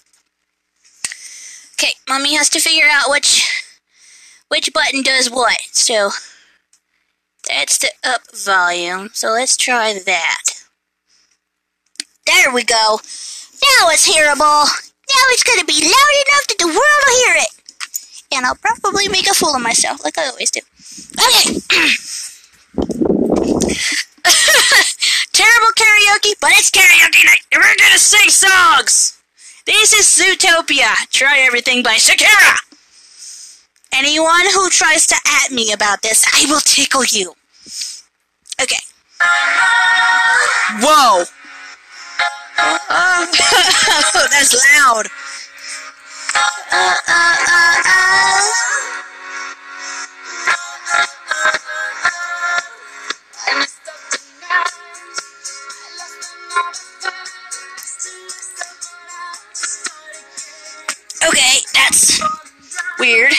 [1.73, 3.65] Okay, mommy has to figure out which
[4.47, 5.57] which button does what.
[5.73, 6.11] So
[7.49, 9.11] that's the up volume.
[9.13, 10.43] So let's try that.
[12.27, 13.01] There we go.
[13.61, 14.39] Now it's hearable.
[14.39, 17.49] Now it's gonna be loud enough that the world will hear it.
[18.33, 20.61] And I'll probably make a fool of myself, like I always do.
[21.19, 21.59] Okay.
[25.33, 29.21] Terrible karaoke, but it's karaoke night, and we're gonna sing songs.
[29.67, 30.95] This is Zootopia.
[31.11, 32.57] Try Everything by Shakira.
[33.93, 37.35] Anyone who tries to at me about this, I will tickle you.
[38.61, 38.81] Okay.
[40.81, 41.25] Whoa.
[42.59, 43.27] Oh,
[44.31, 45.07] that's loud.
[46.73, 47.37] Uh, uh,
[61.27, 62.21] Okay, that's
[62.99, 63.33] weird.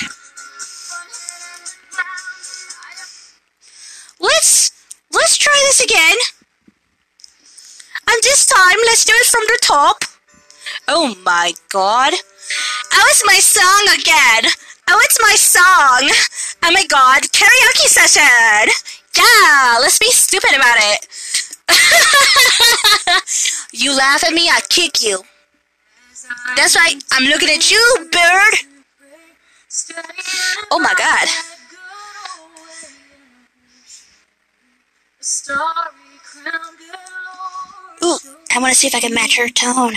[4.20, 4.72] Let's
[5.12, 6.16] let's try this again.
[8.10, 10.04] And this time, let's do it from the top.
[10.88, 12.14] Oh my god.
[12.94, 14.52] Oh, it's my song again.
[14.90, 16.10] Oh, it's my song.
[16.64, 18.70] Oh my god, karaoke session.
[19.16, 21.08] Yeah, let's be stupid about it.
[23.74, 25.22] you laugh at me, I kick you.
[26.56, 28.54] That's right, I'm looking at you, bird.
[30.72, 31.28] Oh my god.
[38.04, 38.18] Ooh,
[38.54, 39.94] I want to see if I can match her tone.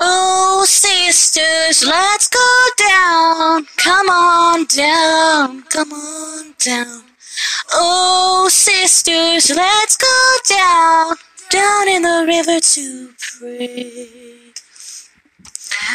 [0.00, 3.66] Oh, sisters, let's go down.
[3.76, 5.62] Come on down.
[5.62, 7.05] Come on down.
[7.72, 11.16] Oh, sisters, let's go down.
[11.50, 14.08] Down in the river to pray.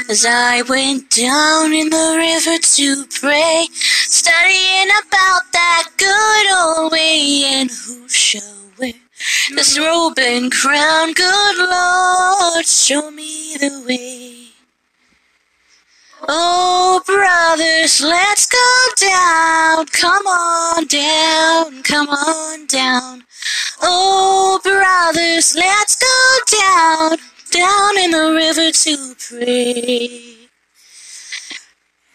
[0.10, 7.44] As I went down in the river to pray, studying about that good old way
[7.46, 8.42] and who shall
[8.80, 8.94] wear
[9.56, 11.14] this robe and crown.
[11.14, 14.21] Good Lord, show me the way.
[16.28, 19.86] Oh, brothers, let's go down.
[19.88, 23.24] Come on down, come on down.
[23.82, 27.18] Oh, brothers, let's go down,
[27.52, 30.36] down in the river to pray.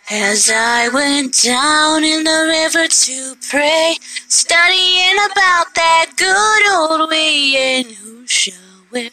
[0.08, 3.96] As I went down in the river to pray,
[4.28, 6.68] studying about that good
[7.00, 8.54] old way and who shall
[8.92, 9.10] wear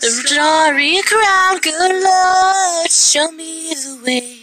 [0.00, 4.36] the starry crown, good Lord, show me the way.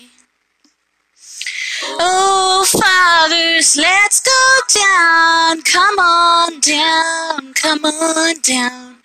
[2.00, 8.98] Oh, fathers, let's go down, come on down, come on down.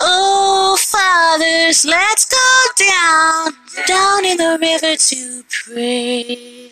[0.00, 3.52] Oh, fathers, let's go down,
[3.86, 6.71] down in the river to pray.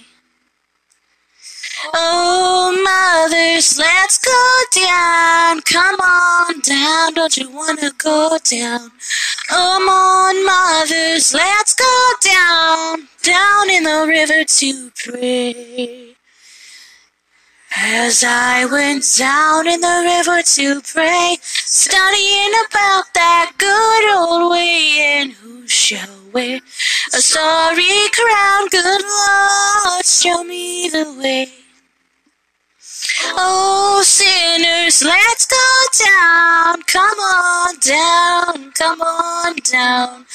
[1.93, 5.61] Oh, mothers, let's go down.
[5.61, 7.13] Come on down.
[7.13, 8.91] Don't you wanna go down?
[9.47, 13.07] Come on, mothers, let's go down.
[13.23, 16.15] Down in the river to pray.
[17.75, 25.17] As I went down in the river to pray, studying about that good old way,
[25.17, 26.59] and who shall wear
[27.13, 28.67] a starry crown?
[28.69, 31.60] Good Lord, show me the way.
[33.37, 36.81] Oh, sinners, let's go down.
[36.83, 40.25] Come on down, come on down.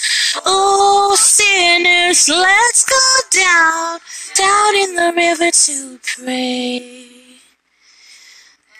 [0.44, 4.00] Oh, sinners, let's go down,
[4.34, 7.16] down in the river to pray.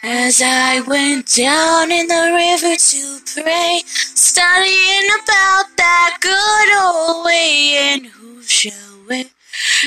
[0.03, 7.74] As I went down in the river to pray, studying about that good old way,
[7.91, 8.72] and who shall
[9.09, 9.24] wear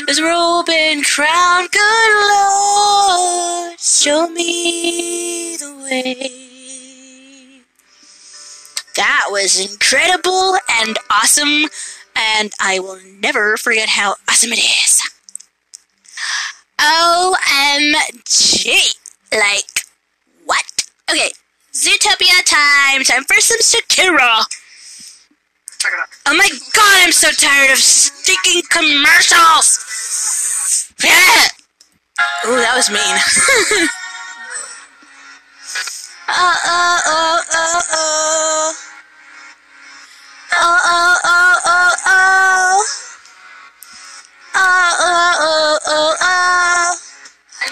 [0.07, 1.67] his robe and crown?
[1.71, 2.98] Good Lord,
[3.79, 7.61] show me the way.
[8.95, 11.69] That was incredible and awesome,
[12.15, 15.01] and I will never forget how awesome it is.
[16.79, 18.65] OMG!
[19.31, 19.85] Like,
[20.45, 20.65] what?
[21.09, 21.31] Okay,
[21.73, 23.03] Zootopia time.
[23.03, 24.43] Time for some Shakira.
[26.25, 29.85] Oh my god, I'm so tired of stinking commercials!
[31.01, 31.47] Yeah!
[32.47, 33.15] Ooh, that was mean.
[36.29, 38.73] oh, oh, oh, oh, oh.
[40.51, 42.85] Oh, oh, oh, oh, oh.
[44.55, 46.97] Oh, oh, oh, oh, oh.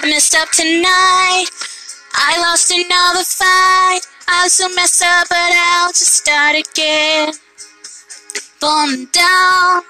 [0.03, 1.45] I messed up tonight.
[2.13, 4.01] I lost another fight.
[4.27, 7.33] I'm so messed up, but I'll just start again.
[8.59, 9.83] Falling down.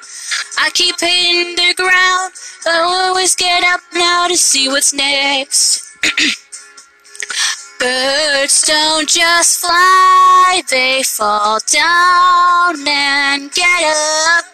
[0.59, 2.33] I keep hitting the ground.
[2.65, 5.87] I always get up now to see what's next.
[7.79, 14.45] Birds don't just fly, they fall down and get up.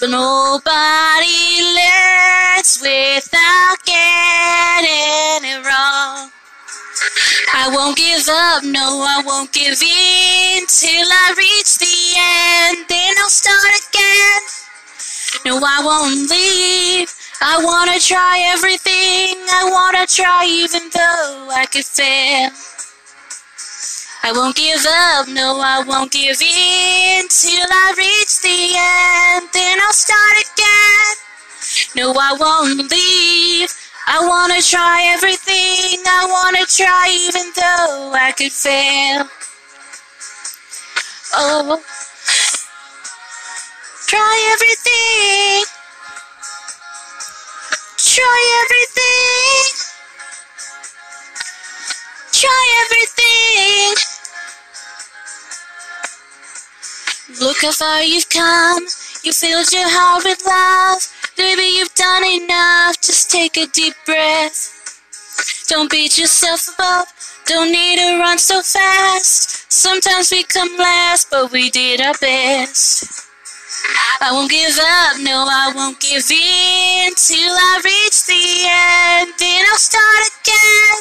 [0.00, 6.30] But nobody learns without getting it wrong.
[7.54, 12.86] I won't give up, no, I won't give in till I reach the end.
[12.88, 14.40] Then I'll start again.
[15.44, 17.12] No, I won't leave.
[17.40, 19.38] I wanna try everything.
[19.50, 22.50] I wanna try even though I could fail.
[24.22, 29.48] I won't give up, no, I won't give in till I reach the end.
[29.52, 31.14] Then I'll start again.
[31.94, 33.72] No, I won't leave.
[34.10, 36.00] I wanna try everything.
[36.06, 39.28] I wanna try even though I could fail.
[41.34, 41.78] Oh,
[44.06, 45.64] try everything.
[47.98, 49.64] Try everything.
[52.32, 53.94] Try everything.
[57.44, 58.86] Look how far you've come.
[59.22, 61.17] You filled your heart with love.
[61.38, 63.00] Baby, you've done enough.
[63.00, 64.74] Just take a deep breath.
[65.68, 67.06] Don't beat yourself up.
[67.46, 69.72] Don't need to run so fast.
[69.72, 73.24] Sometimes we come last, but we did our best.
[74.20, 79.32] I won't give up, no, I won't give in till I reach the end.
[79.38, 80.96] Then I'll start again.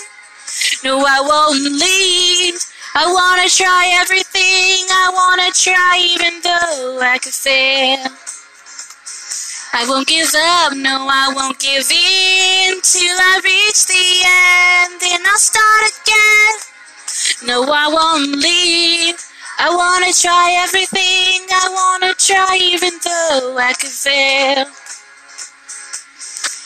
[0.83, 2.61] No, I won't leave.
[2.93, 4.85] I wanna try everything.
[4.85, 8.26] I wanna try even though I could fail.
[9.79, 14.99] I won't give up, no, I won't give in till I reach the end.
[14.99, 16.55] Then I'll start again.
[17.45, 19.21] No, I won't leave.
[19.59, 21.45] I wanna try everything.
[21.51, 24.65] I wanna try even though I could fail.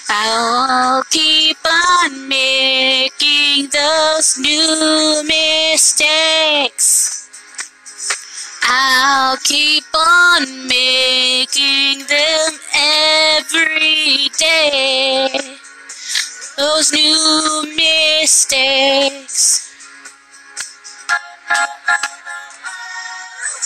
[0.08, 7.21] I'll keep on making those new mistakes.
[8.64, 15.58] I'll keep on making them every day.
[16.58, 19.74] Those new mistakes.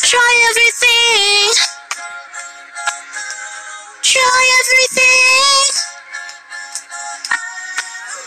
[0.04, 1.54] Try everything.
[4.02, 5.72] Try everything.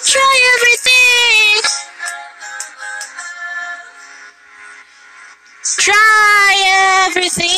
[0.04, 1.87] Try everything.
[5.76, 7.48] Try everything.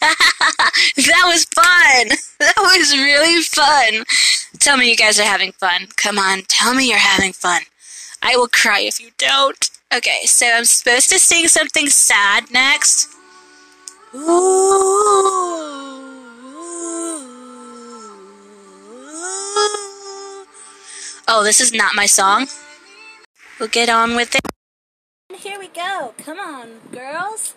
[0.00, 2.18] that was fun.
[2.42, 4.04] That was really fun.
[4.58, 5.86] Tell me you guys are having fun.
[5.96, 7.62] Come on, tell me you're having fun.
[8.20, 9.70] I will cry if you don't.
[9.94, 13.08] Okay, so I'm supposed to sing something sad next.
[14.12, 14.22] Ooh.
[21.28, 22.48] Oh, this is not my song.
[23.60, 24.42] We'll get on with it.
[25.34, 26.14] Here we go.
[26.18, 27.54] Come on, girls.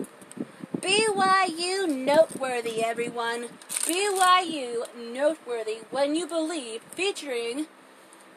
[0.81, 3.49] BYU Noteworthy, everyone.
[3.69, 7.67] BYU Noteworthy When You Believe featuring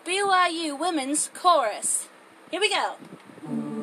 [0.06, 2.08] BYU Women's Chorus.
[2.50, 3.77] Here we go.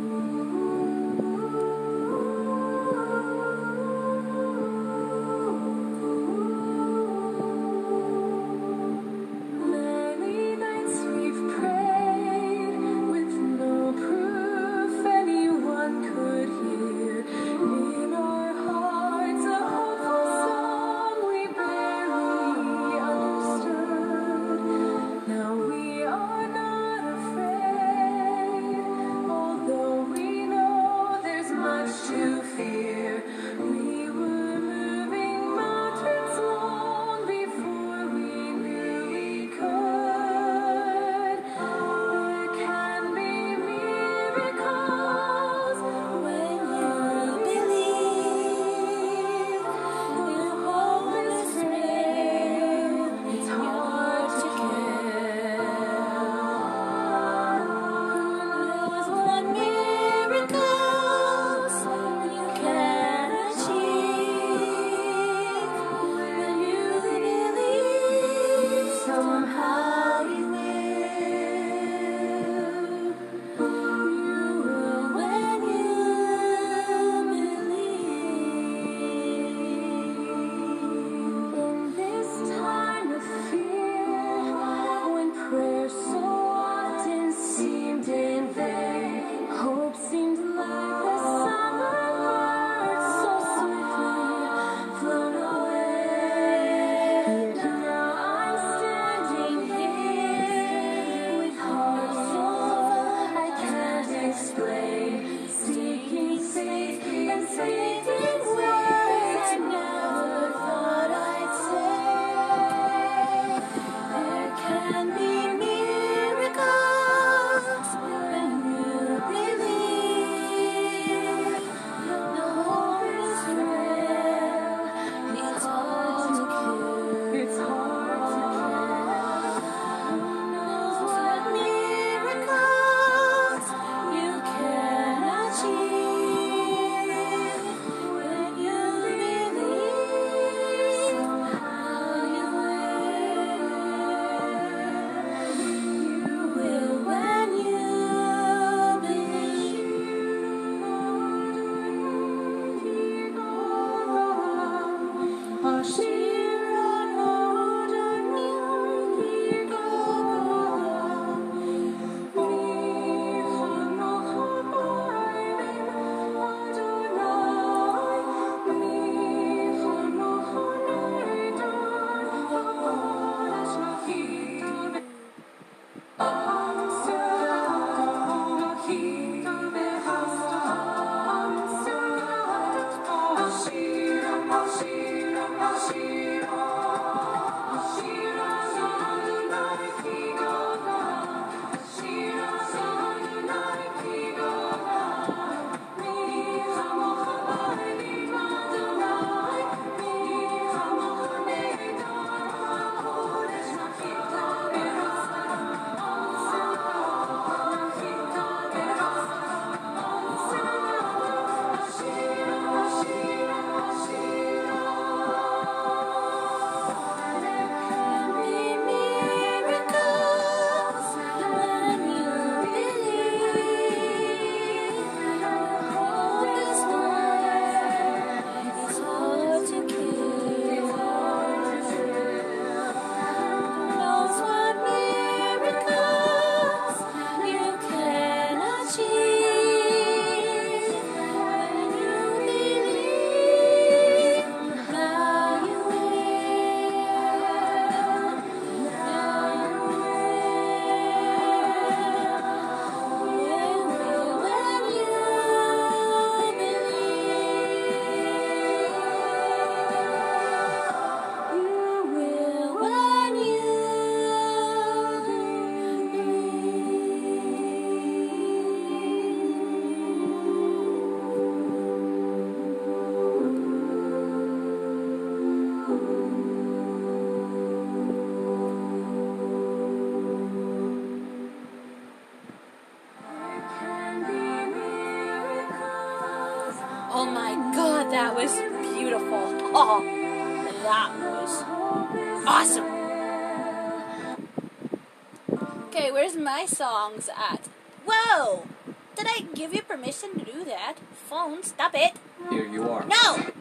[296.75, 297.69] songs at.
[298.05, 298.67] Whoa!
[299.15, 300.95] Did I give you permission to do that?
[301.29, 302.17] Phone, stop it!
[302.49, 303.05] Here you are.
[303.05, 303.53] No!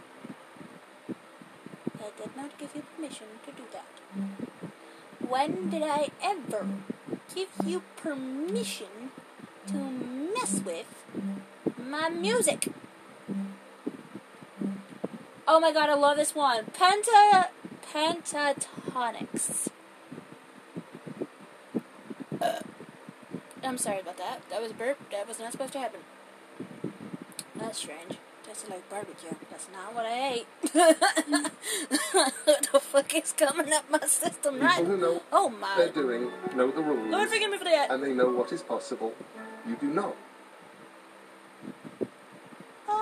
[2.00, 3.86] I did not give you permission to do that.
[5.28, 6.66] When did I ever
[7.32, 9.12] give you permission
[9.68, 10.90] to mess with
[11.78, 12.66] my music?
[15.46, 16.64] Oh my god, I love this one.
[16.66, 17.46] Penta
[17.92, 19.68] Pentatonix.
[23.64, 24.40] I'm sorry about that.
[24.50, 24.98] That was a burp.
[25.10, 26.00] That was not supposed to happen.
[27.56, 28.18] That's strange.
[28.46, 29.30] Tasted like barbecue.
[29.50, 30.46] That's not what I ate.
[32.44, 34.86] what the fuck is coming up my system People right?
[34.86, 35.74] know oh my.
[35.78, 37.10] they're doing know the rules.
[37.10, 37.90] Lord forgive me for that.
[37.90, 39.14] And they know what is possible.
[39.66, 40.14] You do not.
[42.86, 42.92] Uh,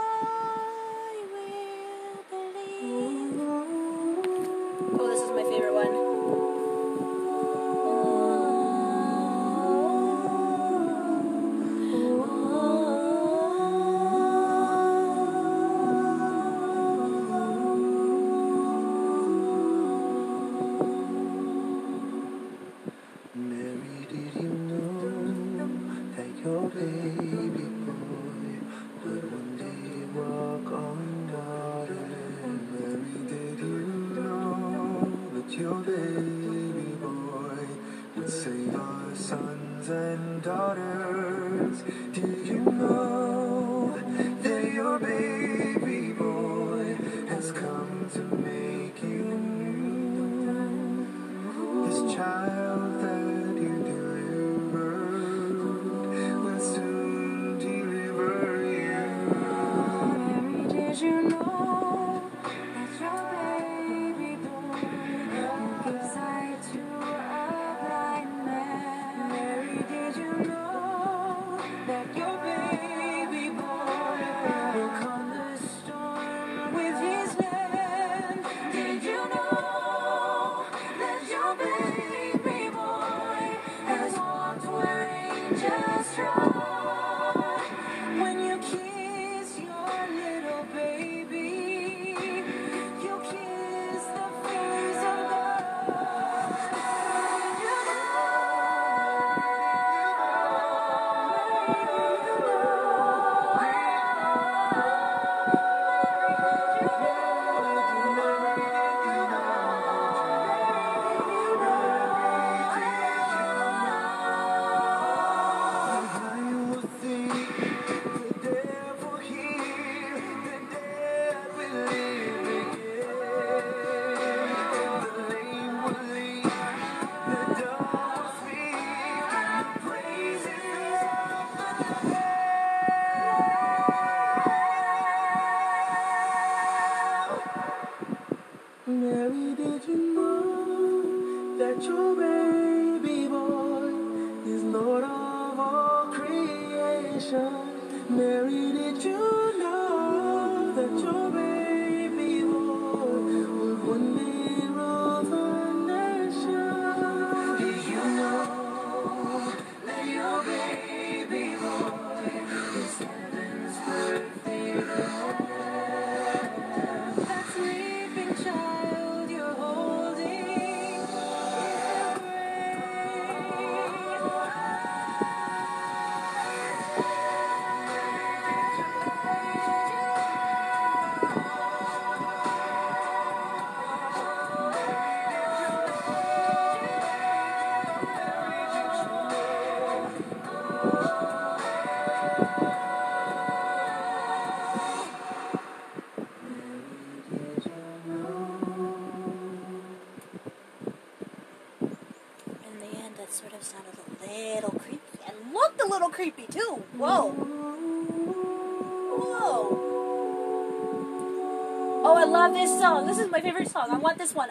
[214.03, 214.42] want this one.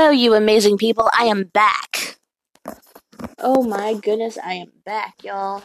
[0.00, 1.10] Hello, you amazing people.
[1.12, 2.16] I am back.
[3.38, 5.62] Oh my goodness, I am back, y'all.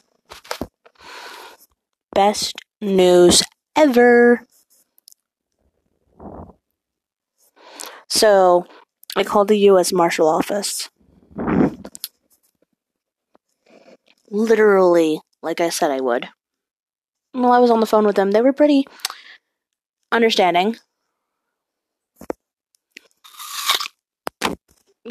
[2.14, 3.44] Best news
[3.78, 4.46] ever.
[8.10, 8.66] So,
[9.16, 9.94] I called the U.S.
[9.94, 10.90] Marshal Office.
[14.30, 16.28] Literally, like I said I would.
[17.34, 18.86] Well, I was on the phone with them, they were pretty
[20.12, 20.76] understanding.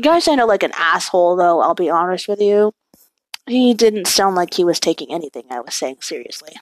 [0.01, 2.73] Guy sounded like an asshole, though, I'll be honest with you.
[3.47, 6.55] He didn't sound like he was taking anything I was saying seriously.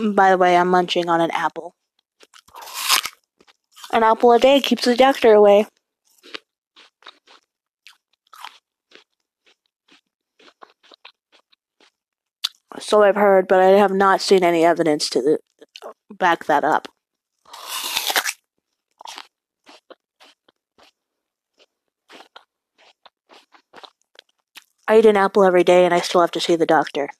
[0.00, 1.74] By the way, I'm munching on an apple.
[3.92, 5.66] An apple a day keeps the doctor away.
[12.78, 15.38] So I've heard, but I have not seen any evidence to
[16.10, 16.88] back that up.
[24.88, 27.10] I eat an apple every day and I still have to see the doctor.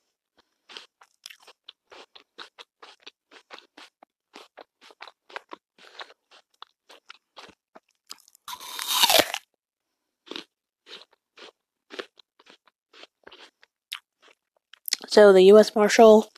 [15.20, 16.30] So the US Marshal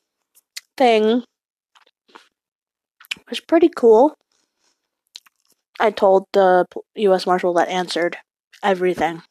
[0.77, 1.23] thing
[3.31, 4.17] was pretty cool.
[5.79, 8.17] I told the US Marshal that answered
[8.61, 9.23] everything.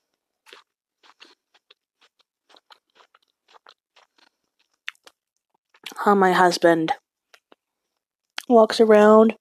[5.98, 6.94] How my husband
[8.48, 9.36] walks around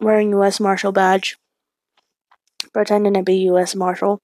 [0.00, 1.36] wearing US Marshal badge,
[2.72, 4.18] pretending to be US Marshal,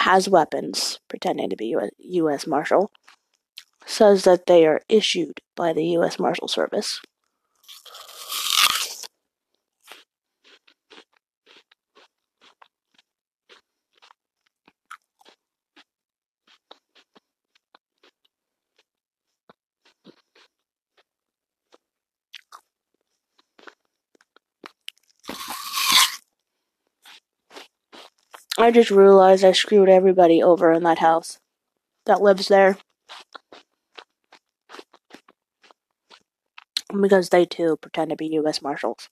[0.00, 2.90] has weapons, pretending to be US, US Marshal,
[3.86, 7.00] says that they are issued by the US Marshal Service.
[28.70, 31.40] I just realized I screwed everybody over in that house
[32.06, 32.78] that lives there.
[36.88, 39.08] Because they too pretend to be US Marshals.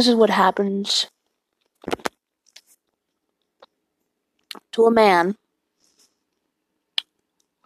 [0.00, 1.08] This is what happens
[4.72, 5.36] to a man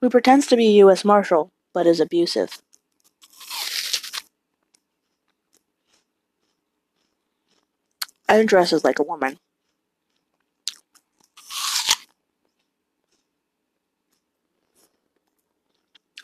[0.00, 2.60] who pretends to be a US Marshal but is abusive.
[8.28, 9.38] And dresses like a woman.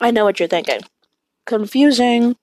[0.01, 0.81] I know what you're thinking.
[1.45, 2.35] Confusing.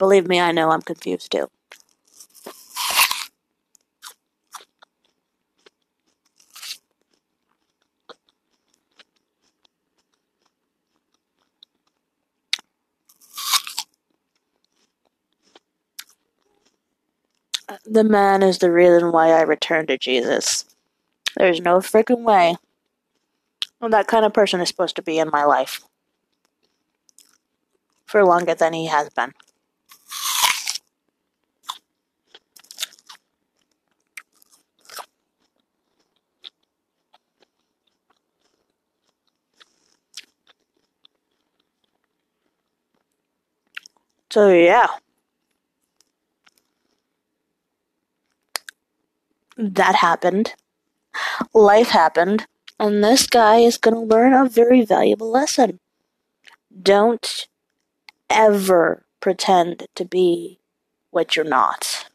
[0.00, 1.50] Believe me, I know I'm confused too.
[17.84, 20.64] The man is the reason why I returned to Jesus.
[21.36, 22.56] There's no freaking way
[23.82, 25.82] that kind of person is supposed to be in my life
[28.06, 29.34] for longer than he has been.
[44.30, 44.86] So, yeah.
[49.56, 50.54] That happened.
[51.52, 52.46] Life happened.
[52.78, 55.80] And this guy is going to learn a very valuable lesson.
[56.82, 57.48] Don't
[58.30, 60.60] ever pretend to be
[61.10, 62.06] what you're not.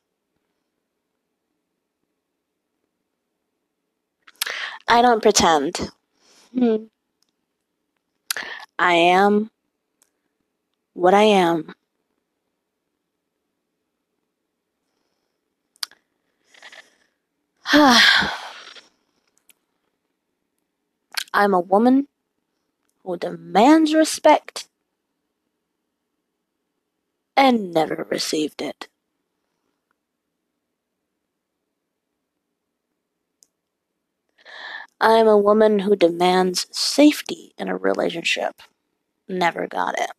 [4.87, 5.91] I don't pretend.
[6.57, 6.85] Hmm.
[8.79, 9.51] I am
[10.93, 11.73] what I am.
[21.33, 22.07] I'm a woman
[23.03, 24.69] who demands respect
[27.35, 28.87] and never received it.
[35.01, 38.61] I'm a woman who demands safety in a relationship.
[39.27, 40.11] Never got it.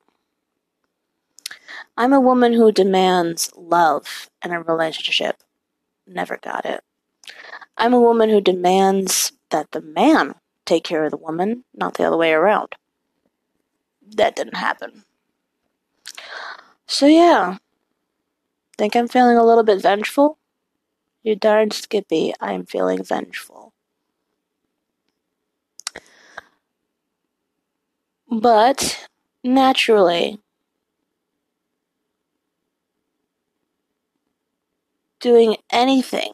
[1.97, 5.37] I'm a woman who demands love in a relationship.
[6.07, 6.83] Never got it.
[7.77, 10.35] I'm a woman who demands that the man
[10.65, 12.75] take care of the woman, not the other way around.
[14.17, 15.05] That didn't happen.
[16.87, 17.59] So, yeah.
[18.79, 20.39] Think I'm feeling a little bit vengeful?
[21.23, 23.73] You darn Skippy, I'm feeling vengeful.
[28.31, 29.09] But,
[29.43, 30.41] naturally,
[35.21, 36.33] doing anything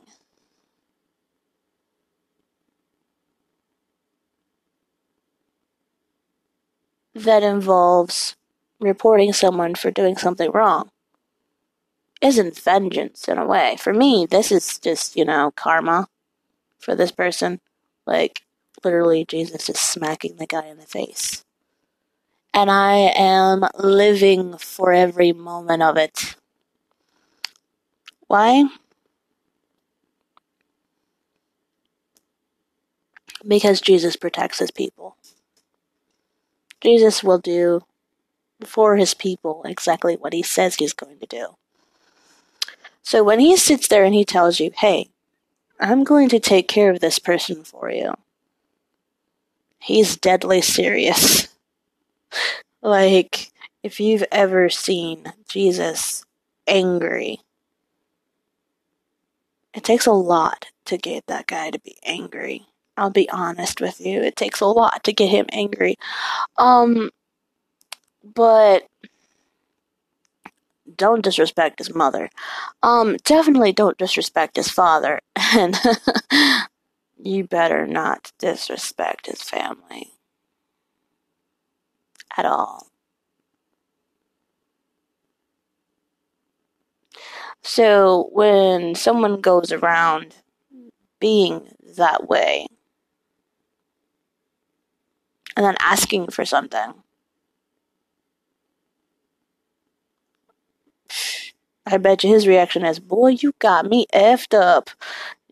[7.15, 8.37] that involves
[8.81, 10.91] reporting someone for doing something wrong
[12.23, 13.77] isn't vengeance in a way.
[13.79, 16.09] For me, this is just, you know, karma
[16.79, 17.61] for this person.
[18.07, 18.43] Like,
[18.85, 21.45] literally, Jesus is smacking the guy in the face.
[22.55, 26.37] And I am living for every moment of it.
[28.29, 28.65] Why?
[33.47, 35.17] Because Jesus protects his people.
[36.83, 37.85] Jesus will do
[38.65, 41.57] for his people exactly what he says he's going to do.
[43.03, 45.11] So when he sits there and he tells you, hey,
[45.81, 48.15] I'm going to take care of this person for you,
[49.81, 51.49] he's deadly serious.
[52.83, 53.51] like,
[53.83, 56.25] if you've ever seen Jesus
[56.67, 57.41] angry,
[59.75, 62.67] it takes a lot to get that guy to be angry.
[63.03, 64.23] I'll be honest with you.
[64.23, 65.97] It takes a lot to get him angry.
[66.57, 67.11] Um,
[68.23, 68.87] but
[70.97, 72.31] don't disrespect his mother.
[72.81, 75.21] Um, definitely don't disrespect his father.
[75.55, 75.77] And
[77.19, 80.13] you better not disrespect his family.
[82.39, 82.87] At all.
[87.63, 90.37] So when someone goes around
[91.21, 92.67] being that way
[95.57, 96.95] and then asking for something,
[101.87, 104.91] I bet you his reaction is, Boy, you got me effed up.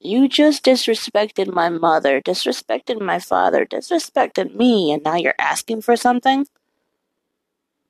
[0.01, 5.97] You just disrespected my mother, disrespected my father, disrespected me, and now you're asking for
[5.97, 6.47] something?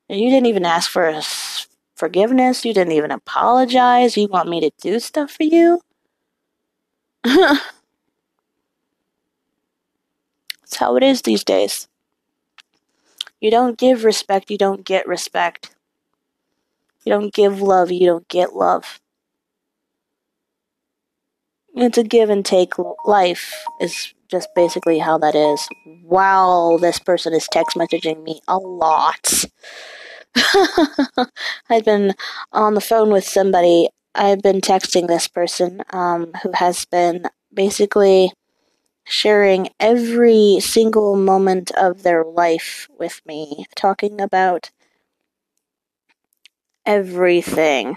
[0.08, 1.20] And you didn't even ask for
[1.94, 2.64] forgiveness.
[2.64, 4.16] You didn't even apologize.
[4.16, 5.80] You want me to do stuff for you?
[7.24, 7.62] That's
[10.76, 11.86] how it is these days.
[13.40, 15.74] You don't give respect, you don't get respect.
[17.04, 19.00] You don't give love, you don't get love.
[21.74, 25.66] It's a give and take life, is just basically how that is.
[26.02, 29.44] Wow, this person is text messaging me a lot.
[31.70, 32.14] I've been
[32.52, 33.88] on the phone with somebody.
[34.14, 38.32] I've been texting this person um, who has been basically
[39.10, 44.70] sharing every single moment of their life with me, talking about
[46.86, 47.96] everything.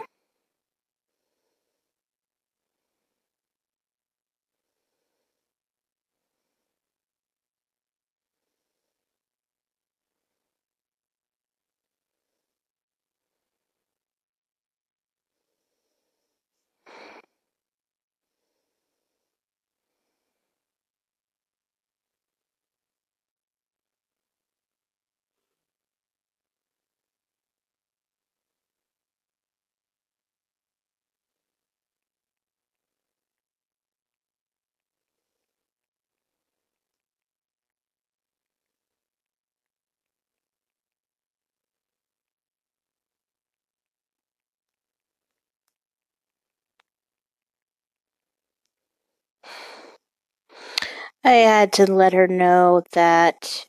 [51.25, 53.65] I had to let her know that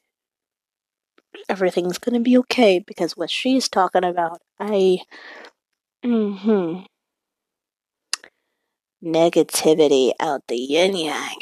[1.49, 4.99] everything's gonna be okay because what she's talking about, I.
[6.05, 6.85] hmm
[9.05, 11.37] Negativity out the yin yang.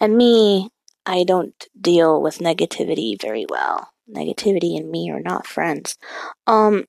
[0.00, 0.70] And me,
[1.06, 3.88] I don't deal with negativity very well.
[4.10, 5.96] Negativity and me are not friends.
[6.46, 6.84] Um.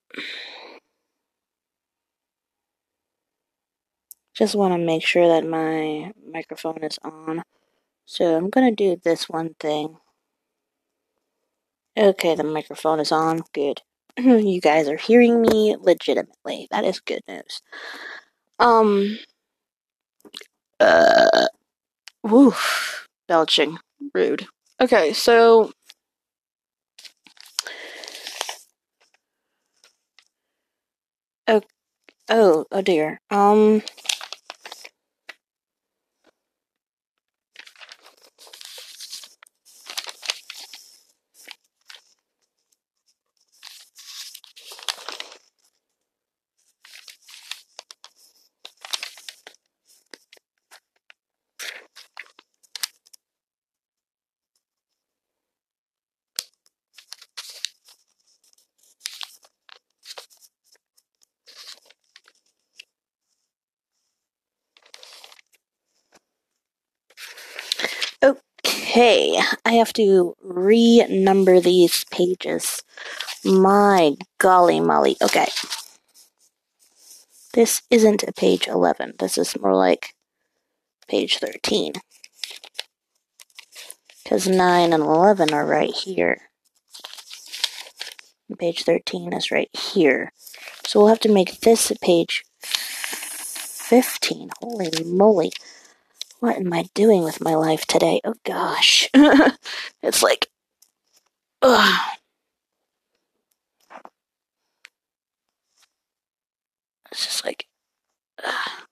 [4.36, 7.44] Just want to make sure that my microphone is on.
[8.06, 9.98] So I'm gonna do this one thing.
[11.98, 13.44] Okay, the microphone is on.
[13.54, 13.82] Good.
[14.18, 16.68] you guys are hearing me legitimately.
[16.70, 17.62] That is good news.
[18.60, 19.18] Um.
[20.82, 21.48] Uh.
[22.24, 23.08] Woof.
[23.30, 23.78] Belching.
[24.14, 24.48] Rude.
[24.82, 25.72] Okay, so.
[31.48, 31.62] Oh.
[32.30, 32.66] Oh.
[32.72, 33.22] Oh dear.
[33.32, 33.82] Um.
[69.76, 72.84] Have to renumber these pages.
[73.44, 75.18] My golly molly.
[75.22, 75.48] Okay.
[77.54, 79.14] This isn't a page 11.
[79.20, 80.14] This is more like
[81.08, 81.94] page 13.
[84.24, 86.50] Because 9 and 11 are right here.
[88.50, 90.34] And page 13 is right here.
[90.86, 94.50] So we'll have to make this page 15.
[94.60, 95.52] Holy moly.
[96.40, 98.22] What am I doing with my life today?
[98.24, 99.10] Oh gosh.
[100.04, 100.50] it's like.
[101.62, 102.18] Ugh.
[107.12, 107.68] It's just like.
[108.44, 108.86] ugh.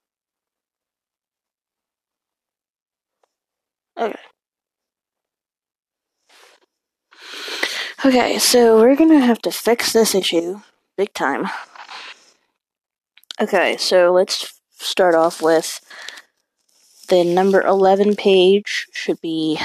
[3.98, 4.16] Okay.
[8.06, 10.62] Okay, so we're gonna have to fix this issue
[10.98, 11.50] big time.
[13.42, 15.80] Okay, so let's start off with
[17.10, 19.60] the number 11 page should be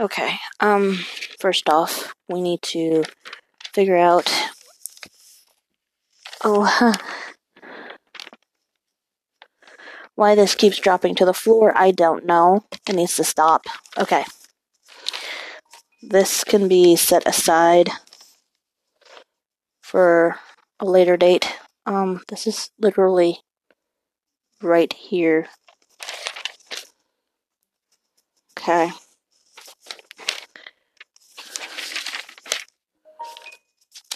[0.00, 0.98] okay um
[1.38, 3.04] first off we need to
[3.72, 4.32] figure out
[6.42, 6.92] oh huh.
[10.16, 13.64] why this keeps dropping to the floor i don't know it needs to stop
[13.98, 14.24] okay
[16.02, 17.90] this can be set aside
[19.82, 20.36] for
[20.80, 21.56] a later date
[21.86, 23.40] um this is literally
[24.64, 25.46] right here.
[28.58, 28.90] Okay.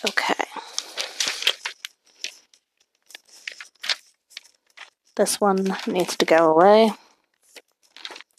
[0.09, 0.35] Okay.
[5.17, 6.93] This one needs to go away.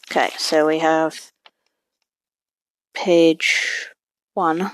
[0.09, 1.31] Okay, so we have
[2.95, 3.89] page
[4.33, 4.71] one.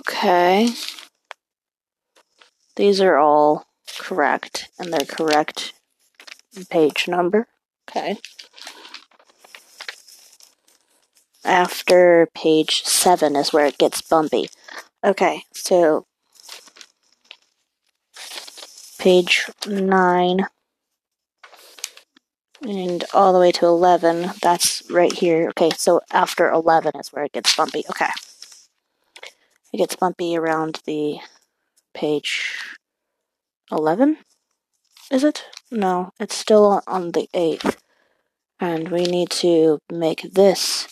[0.00, 0.68] Okay.
[2.82, 5.72] These are all correct, and they're correct
[6.68, 7.46] page number.
[7.88, 8.16] Okay.
[11.44, 14.50] After page 7 is where it gets bumpy.
[15.04, 16.06] Okay, so
[18.98, 20.46] page 9
[22.62, 25.50] and all the way to 11, that's right here.
[25.50, 27.84] Okay, so after 11 is where it gets bumpy.
[27.90, 28.10] Okay.
[29.72, 31.20] It gets bumpy around the
[31.94, 32.76] page
[33.70, 34.18] 11
[35.10, 35.44] is it?
[35.70, 37.76] No it's still on the 8th
[38.60, 40.86] and we need to make this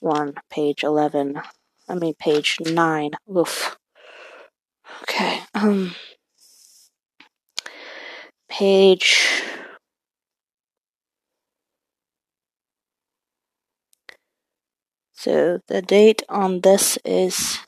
[0.00, 1.40] one page 11
[1.88, 3.76] i mean page 9 oof.
[5.02, 5.94] Okay um
[8.48, 9.42] page
[15.12, 17.58] so the date on this is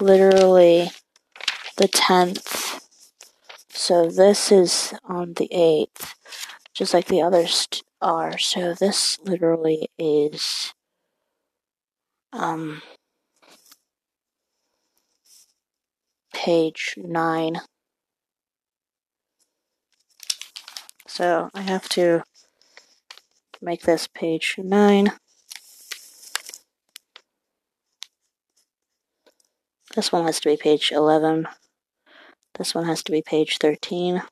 [0.00, 0.90] literally
[1.76, 2.80] the 10th.
[3.68, 6.14] So this is on the 8th,
[6.72, 7.68] just like the others
[8.00, 8.38] are.
[8.38, 10.72] So this literally is
[12.32, 12.82] um
[16.32, 17.60] page 9.
[21.06, 22.22] So I have to
[23.62, 25.12] make this page 9.
[29.94, 31.46] This one has to be page 11.
[32.56, 34.22] This one has to be page 13.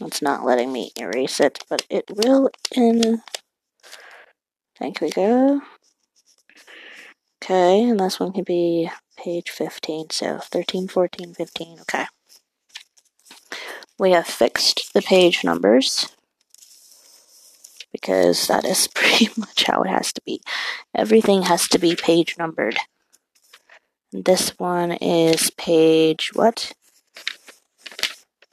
[0.00, 3.22] It's not letting me erase it, but it will in.
[4.78, 5.60] Thank we go.
[7.42, 10.10] Okay, and this one can be page 15.
[10.10, 11.80] So 13, 14, 15.
[11.80, 12.04] Okay.
[13.98, 16.08] We have fixed the page numbers
[17.90, 20.40] because that is pretty much how it has to be.
[20.94, 22.78] Everything has to be page numbered.
[24.12, 26.72] This one is page what?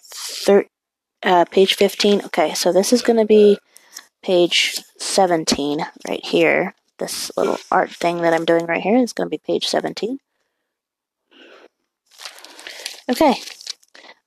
[0.01, 0.67] Thir-
[1.23, 2.25] uh, page 15.
[2.25, 3.57] Okay, so this is going to be
[4.21, 6.75] page 17 right here.
[6.97, 10.19] This little art thing that I'm doing right here is going to be page 17.
[13.09, 13.35] Okay,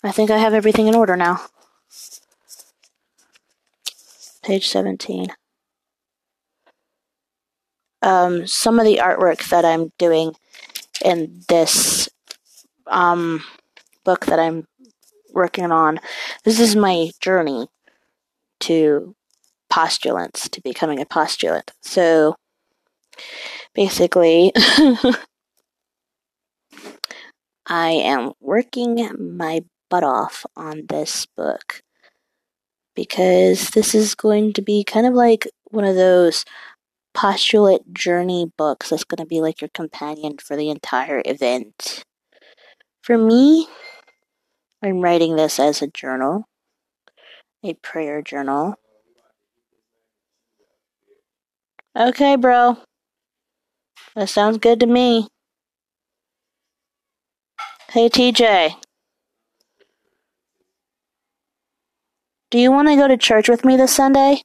[0.03, 1.47] I think I have everything in order now.
[4.43, 5.27] Page 17.
[8.01, 10.35] Um, some of the artwork that I'm doing
[11.05, 12.09] in this
[12.87, 13.43] um,
[14.05, 14.67] book that I'm
[15.33, 16.01] working on.
[16.45, 17.69] This is my journey
[18.61, 19.15] to
[19.71, 21.71] postulants, to becoming a postulant.
[21.83, 22.37] So
[23.75, 24.53] basically,
[27.67, 31.83] I am working my butt off on this book
[32.95, 36.45] because this is going to be kind of like one of those
[37.15, 42.03] postulate journey books that's going to be like your companion for the entire event.
[43.03, 43.69] For me,
[44.83, 46.45] I'm writing this as a journal,
[47.65, 48.75] a prayer journal.
[51.97, 52.79] Okay, bro.
[54.15, 55.29] That sounds good to me.
[57.91, 58.75] Hey, TJ.
[62.51, 64.43] Do you want to go to church with me this Sunday?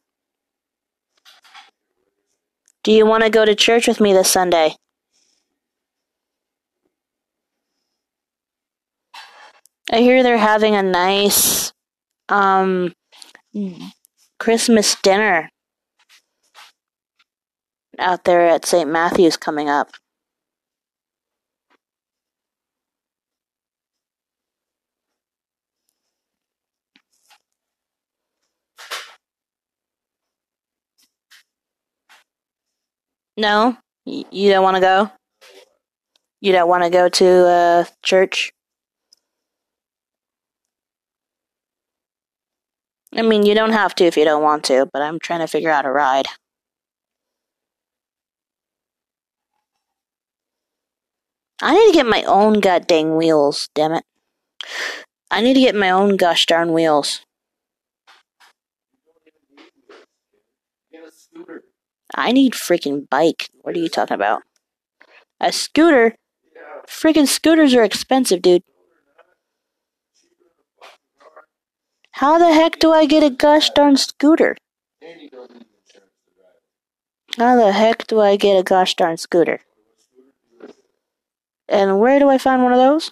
[2.84, 4.76] Do you want to go to church with me this Sunday?
[9.92, 11.72] I hear they're having a nice
[12.30, 12.94] um
[14.40, 15.50] Christmas dinner
[18.00, 18.90] out there at St.
[18.90, 19.92] Matthew's coming up.
[33.38, 33.78] No?
[34.06, 35.12] Y- You don't want to go?
[36.42, 38.52] You don't want to go to uh, church?
[43.16, 45.48] I mean, you don't have to if you don't want to, but I'm trying to
[45.48, 46.28] figure out a ride.
[51.64, 54.06] I need to get my own goddamn wheels, damn it.
[55.30, 57.26] I need to get my own gosh darn wheels.
[60.92, 61.64] Get a scooter.
[62.14, 63.50] I need freaking bike.
[63.62, 64.44] What are you talking about?
[65.40, 66.16] A scooter?
[66.88, 68.64] Freaking scooters are expensive, dude.
[72.12, 74.56] How the heck do I get a gosh darn scooter?
[75.02, 76.00] And you don't need insurance to
[77.38, 77.50] drive.
[77.50, 79.62] How the heck do I get a gosh darn scooter?
[81.68, 83.12] And where do I find one of those?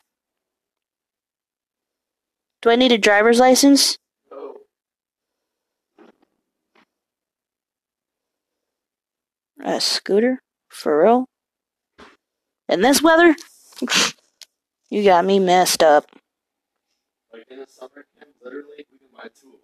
[2.62, 3.98] Do I need a driver's license?
[9.64, 10.42] A scooter?
[10.70, 11.26] For real?
[12.68, 13.36] In this weather?
[14.90, 16.06] you got me messed up.
[17.32, 18.06] Like in the summer
[18.44, 19.60] literally, we can buy two.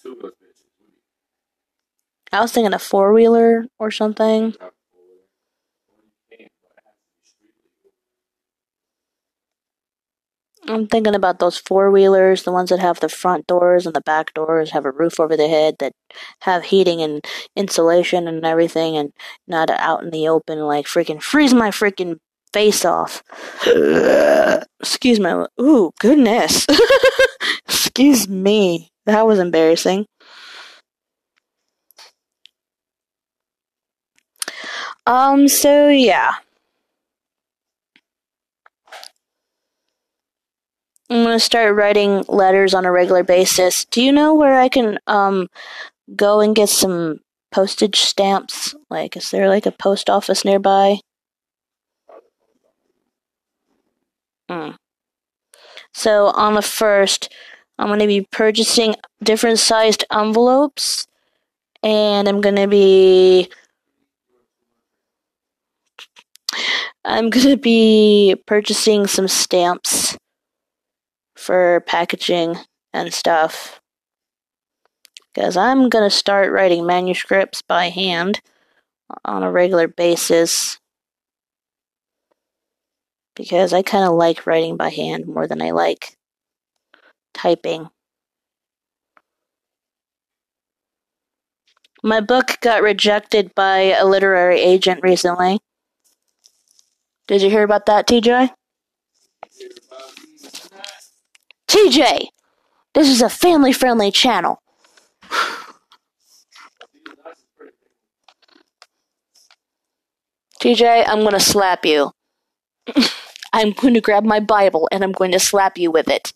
[0.00, 0.62] Two of those bitches.
[2.32, 4.52] I was thinking a four wheeler or something.
[4.52, 5.00] can have four.
[5.86, 7.92] Or you can, but it has to be street legal.
[10.68, 14.00] I'm thinking about those four wheelers, the ones that have the front doors and the
[14.00, 15.92] back doors, have a roof over the head, that
[16.42, 17.24] have heating and
[17.56, 19.12] insulation and everything, and
[19.48, 22.18] not out in the open, like freaking freeze my freaking
[22.52, 23.22] face off.
[24.80, 25.46] Excuse my.
[25.60, 26.66] Ooh, goodness.
[27.68, 28.90] Excuse me.
[29.06, 30.06] That was embarrassing.
[35.06, 36.34] Um, so yeah.
[41.12, 43.84] I'm gonna start writing letters on a regular basis.
[43.84, 45.48] Do you know where I can um
[46.16, 47.20] go and get some
[47.50, 48.74] postage stamps?
[48.88, 51.00] Like, is there like a post office nearby?
[54.48, 54.70] Hmm.
[55.92, 57.30] So on the first,
[57.78, 61.06] I'm gonna be purchasing different sized envelopes,
[61.82, 63.50] and I'm gonna be
[67.04, 70.16] I'm gonna be purchasing some stamps
[71.42, 72.56] for packaging
[72.92, 73.80] and stuff.
[75.34, 78.40] Because I'm gonna start writing manuscripts by hand
[79.24, 80.78] on a regular basis.
[83.34, 86.16] Because I kind of like writing by hand more than I like
[87.34, 87.88] typing.
[92.04, 95.60] My book got rejected by a literary agent recently.
[97.28, 98.50] Did you hear about that, TJ?
[101.82, 102.28] TJ!
[102.94, 104.62] This is a family friendly channel.
[110.60, 112.12] TJ, I'm gonna slap you.
[113.52, 116.32] I'm going to grab my Bible and I'm going to slap you with it.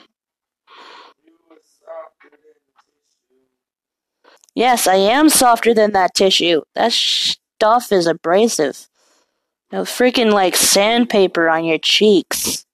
[4.56, 6.64] Yes, I am softer than that tissue.
[6.76, 8.89] That stuff is abrasive.
[9.72, 12.66] No freaking like sandpaper on your cheeks.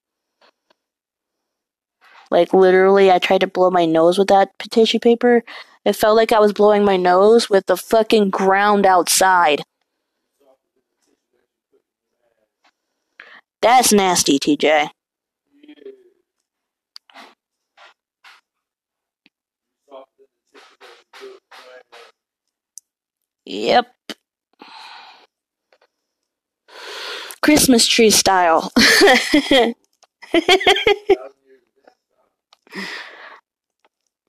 [2.31, 5.43] Like literally, I tried to blow my nose with that tissue paper.
[5.83, 9.63] It felt like I was blowing my nose with the fucking ground outside.
[13.61, 14.89] That's nasty, TJ.
[23.45, 23.94] Yep.
[27.45, 28.71] Christmas tree style.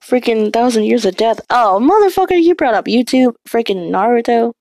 [0.03, 1.41] freaking thousand years of death.
[1.49, 4.53] Oh, motherfucker, you brought up YouTube, freaking Naruto.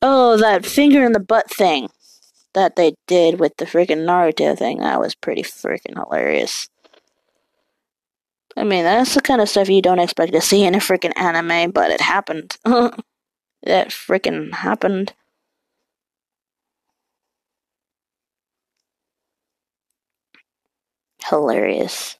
[0.00, 1.88] Oh, that finger in the butt thing
[2.54, 4.78] that they did with the freaking Naruto thing.
[4.78, 6.68] That was pretty freaking hilarious.
[8.56, 11.18] I mean, that's the kind of stuff you don't expect to see in a freaking
[11.18, 12.56] anime, but it happened.
[13.62, 15.14] that freaking happened.
[21.24, 22.16] Hilarious.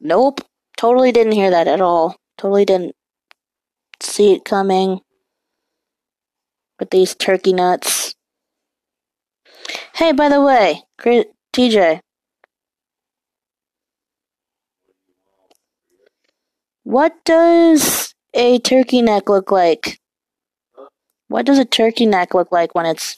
[0.00, 0.40] Nope.
[0.76, 2.16] Totally didn't hear that at all.
[2.38, 2.96] Totally didn't
[4.00, 5.00] see it coming.
[6.78, 8.14] With these turkey nuts.
[9.94, 12.00] Hey, by the way, TJ.
[16.90, 20.00] What does a turkey neck look like?
[21.28, 23.16] What does a turkey neck look like when it's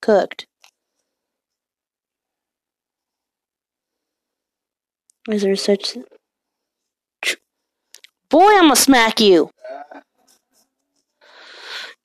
[0.00, 0.46] cooked?
[5.28, 5.96] Is there such.
[8.30, 9.50] Boy, I'm gonna smack you!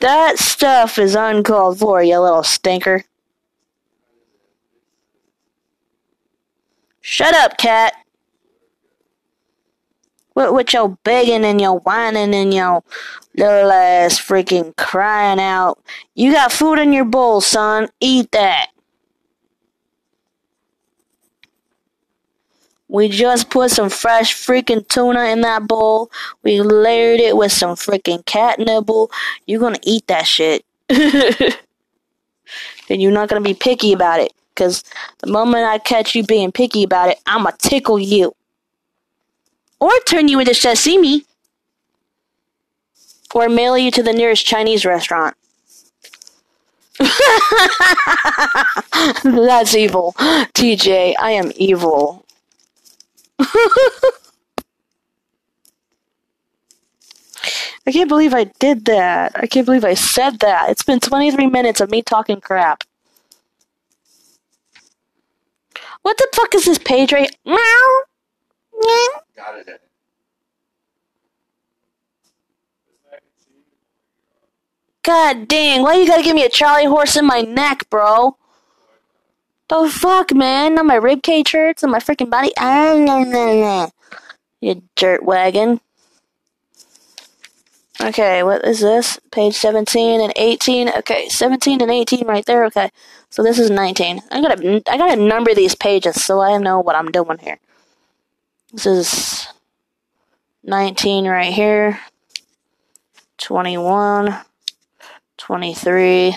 [0.00, 3.02] that stuff is uncalled for, you little stinker.
[7.00, 7.94] Shut up, cat.
[10.38, 12.84] What with your begging and your whining and your
[13.36, 15.82] little ass freaking crying out.
[16.14, 17.88] You got food in your bowl, son.
[17.98, 18.68] Eat that.
[22.86, 26.08] We just put some fresh freaking tuna in that bowl.
[26.44, 29.10] We layered it with some freaking cat nibble.
[29.48, 30.64] You're gonna eat that shit.
[30.88, 31.56] and
[32.88, 34.32] you're not gonna be picky about it.
[34.54, 34.84] Cause
[35.18, 38.36] the moment I catch you being picky about it, I'ma tickle you.
[39.80, 41.24] Or turn you into sashimi.
[43.34, 45.36] Or mail you to the nearest Chinese restaurant.
[49.22, 50.14] That's evil.
[50.18, 52.24] TJ, I am evil.
[57.86, 59.32] I can't believe I did that.
[59.36, 60.70] I can't believe I said that.
[60.70, 62.84] It's been 23 minutes of me talking crap.
[66.02, 67.34] What the fuck is this page right?
[67.44, 67.98] Meow.
[69.36, 69.80] Got it.
[75.02, 78.36] God dang, why you gotta give me a Charlie horse in my neck, bro?
[79.68, 80.74] The fuck, man?
[80.74, 82.52] Not my ribcage hurts and my freaking body.
[82.58, 83.90] Ah.
[84.60, 85.80] You dirt wagon.
[88.00, 89.18] Okay, what is this?
[89.32, 90.90] Page 17 and 18.
[90.98, 92.64] Okay, 17 and 18 right there.
[92.66, 92.90] Okay,
[93.30, 94.20] so this is 19.
[94.30, 97.58] I gotta, I gotta number these pages so I know what I'm doing here.
[98.72, 99.48] This is
[100.64, 102.00] 19 right here.
[103.38, 104.44] 21.
[105.38, 106.36] 23,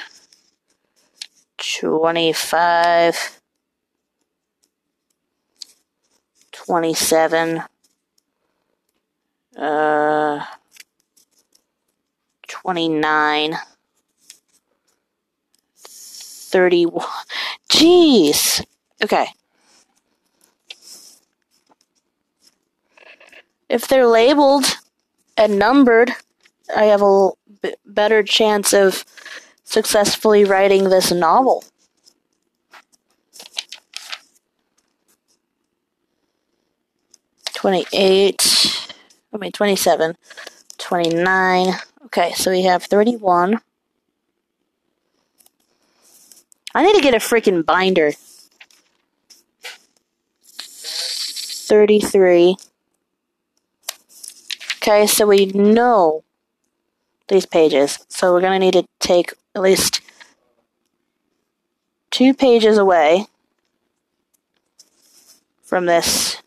[1.57, 3.41] 25,
[6.51, 7.63] 27,
[9.57, 10.45] uh,
[12.47, 13.57] 29,
[15.75, 17.05] 31.
[17.69, 18.63] Jeez.
[19.03, 19.27] Okay.
[23.71, 24.65] If they're labeled
[25.37, 26.11] and numbered,
[26.75, 27.29] I have a
[27.85, 29.05] better chance of
[29.63, 31.63] successfully writing this novel.
[37.53, 38.91] Twenty-eight.
[39.33, 40.17] I mean, twenty-seven.
[40.77, 41.75] Twenty-nine.
[42.07, 43.61] Okay, so we have thirty-one.
[46.75, 48.11] I need to get a freaking binder.
[51.69, 52.57] Thirty-three.
[54.91, 56.25] Okay, so we know
[57.29, 58.05] these pages.
[58.09, 60.01] So we're going to need to take at least
[62.09, 63.27] two pages away
[65.63, 66.41] from this.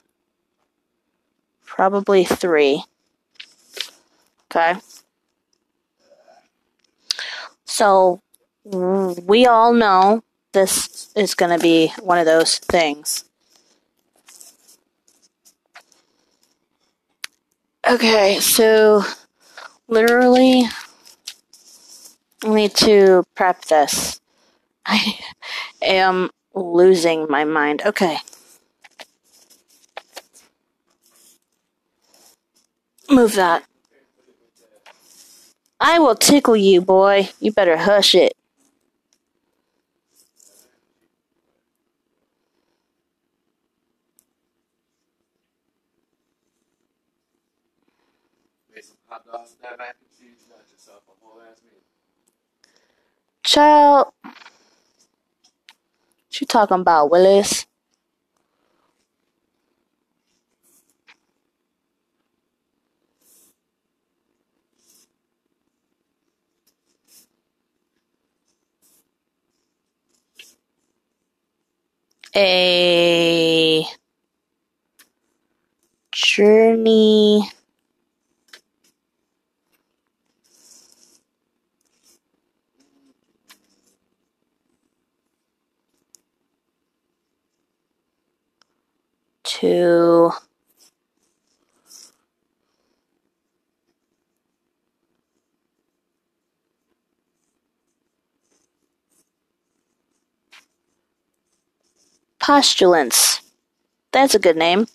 [1.64, 2.84] Probably three.
[4.50, 4.78] Okay.
[7.64, 8.20] So
[8.66, 10.22] we all know
[10.52, 13.24] this is going to be one of those things.
[17.90, 19.04] Okay, so
[19.88, 20.64] literally
[22.44, 24.20] I need to prep this.
[24.86, 25.18] I
[25.82, 27.82] am losing my mind.
[27.86, 28.18] Okay.
[33.10, 33.64] Move that.
[35.80, 37.28] I will tickle you, boy.
[37.40, 38.34] You better hush it.
[49.78, 50.46] mac and cheese
[50.88, 50.92] a
[51.24, 51.80] whole ass meal.
[53.44, 54.34] Child, what
[56.40, 57.66] you talking about, Willis?
[72.36, 73.86] a
[76.12, 77.48] journey
[89.60, 90.32] to
[102.40, 103.40] postulants.
[104.12, 104.86] That's a good name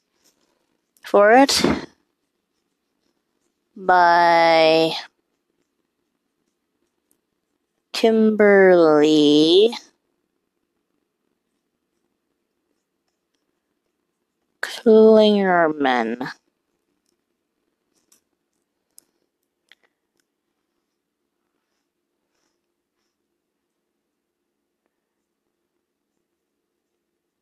[1.03, 1.61] for it.
[3.75, 4.91] By
[7.93, 9.73] Kimberly
[14.69, 16.29] Klingerman.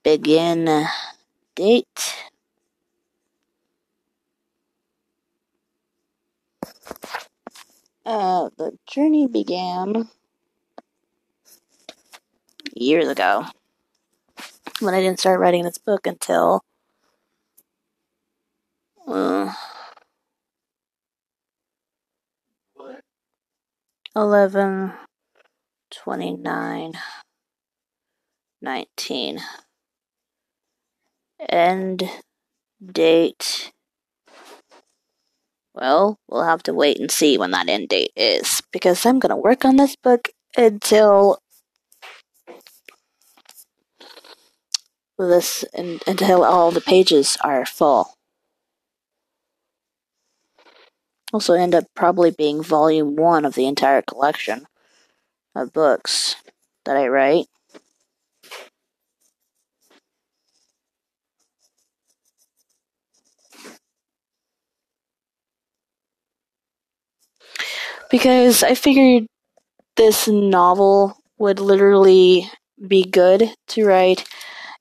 [0.04, 0.86] Begin
[1.56, 2.16] date.
[8.06, 10.08] Uh, the journey began
[12.74, 13.46] years ago
[14.80, 16.64] when I didn't start writing this book until
[19.08, 19.54] uh,
[24.16, 24.94] 11
[25.92, 26.94] 29
[28.62, 29.40] 19
[31.48, 32.04] end
[32.84, 33.72] date.
[35.74, 39.30] Well we'll have to wait and see when that end date is because i'm going
[39.30, 41.38] to work on this book until
[45.20, 48.17] this un- until all the pages are full
[51.34, 54.66] also end up probably being volume one of the entire collection
[55.56, 56.36] of books
[56.86, 57.48] that i write
[68.10, 69.28] because I figured
[69.96, 72.50] this novel would literally
[72.88, 74.28] be good to write.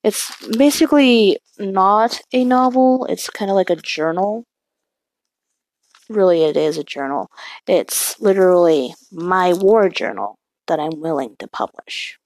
[0.02, 4.44] It's basically not a novel, it's kind of like a journal.
[6.08, 7.30] Really, it is a journal.
[7.66, 10.38] It's literally my war journal
[10.68, 12.18] that I'm willing to publish.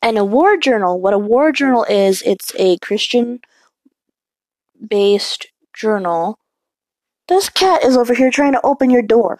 [0.00, 3.40] And a war journal, what a war journal is, it's a Christian
[4.86, 6.38] based journal.
[7.28, 9.38] This cat is over here trying to open your door.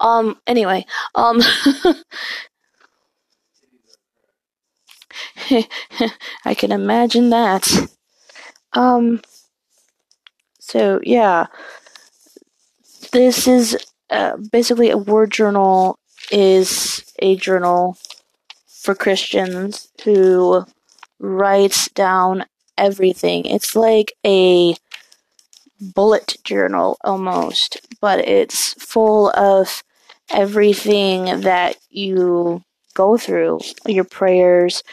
[0.00, 1.40] Um, anyway, um,
[6.44, 7.68] I can imagine that.
[8.72, 9.20] Um,
[10.70, 11.46] so yeah,
[13.10, 13.76] this is
[14.08, 15.98] uh, basically a word journal
[16.30, 17.96] is a journal
[18.68, 20.64] for Christians who
[21.18, 22.44] writes down
[22.78, 23.46] everything.
[23.46, 24.76] It's like a
[25.80, 29.82] bullet journal almost, but it's full of
[30.30, 32.62] everything that you
[32.94, 34.84] go through, your prayers.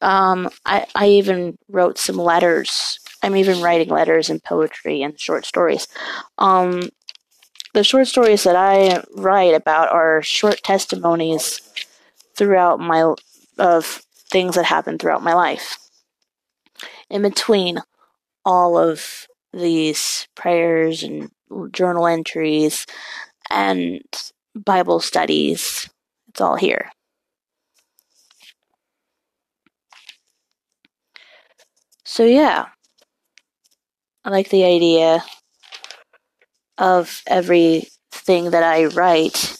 [0.00, 3.00] Um, I, I even wrote some letters.
[3.26, 5.88] I'm even writing letters and poetry and short stories.
[6.38, 6.90] Um,
[7.74, 11.60] the short stories that I write about are short testimonies
[12.36, 13.14] throughout my
[13.58, 13.84] of
[14.30, 15.76] things that happened throughout my life.
[17.10, 17.80] In between
[18.44, 21.28] all of these prayers and
[21.72, 22.86] journal entries
[23.50, 24.04] and
[24.54, 25.90] Bible studies,
[26.28, 26.92] it's all here.
[32.04, 32.66] So yeah,
[34.26, 35.24] I like the idea
[36.78, 39.56] of everything that I write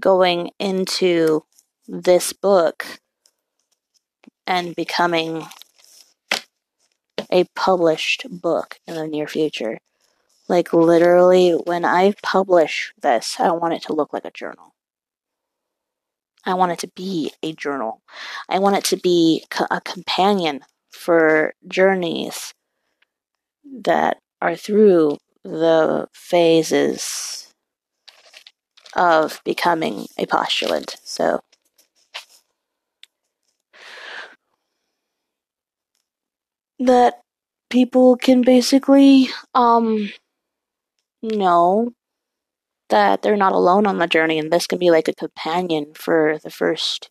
[0.00, 1.44] going into
[1.86, 2.84] this book
[4.44, 5.44] and becoming
[7.30, 9.78] a published book in the near future.
[10.48, 14.74] Like, literally, when I publish this, I want it to look like a journal.
[16.44, 18.02] I want it to be a journal.
[18.48, 22.52] I want it to be co- a companion for journeys
[23.72, 27.52] that are through the phases
[28.94, 30.96] of becoming a postulant.
[31.02, 31.40] So,
[36.78, 37.22] that
[37.70, 40.10] people can basically um
[41.22, 41.92] know
[42.90, 46.38] that they're not alone on the journey and this can be like a companion for
[46.42, 47.08] the first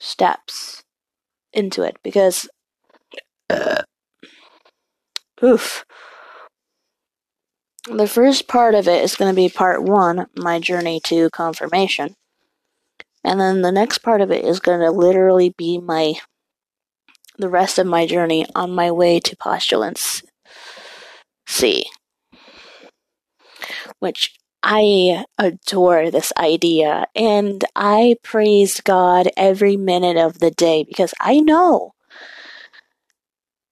[0.00, 0.82] steps
[1.52, 2.48] into it because
[3.50, 3.82] uh,
[5.42, 5.84] oof.
[7.86, 12.14] The first part of it is going to be part one my journey to confirmation.
[13.24, 16.14] And then the next part of it is going to literally be my
[17.38, 20.22] the rest of my journey on my way to postulants
[21.46, 21.86] C,
[23.98, 27.06] which I adore this idea.
[27.14, 31.92] And I praise God every minute of the day because I know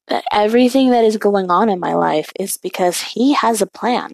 [0.08, 4.12] that everything that is going on in my life is because He has a plan.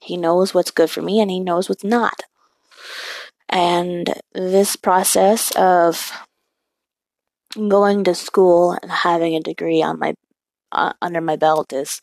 [0.00, 2.22] He knows what's good for me and He knows what's not.
[3.48, 6.12] And this process of
[7.56, 10.14] going to school and having a degree on my
[10.72, 12.00] uh, under my belt is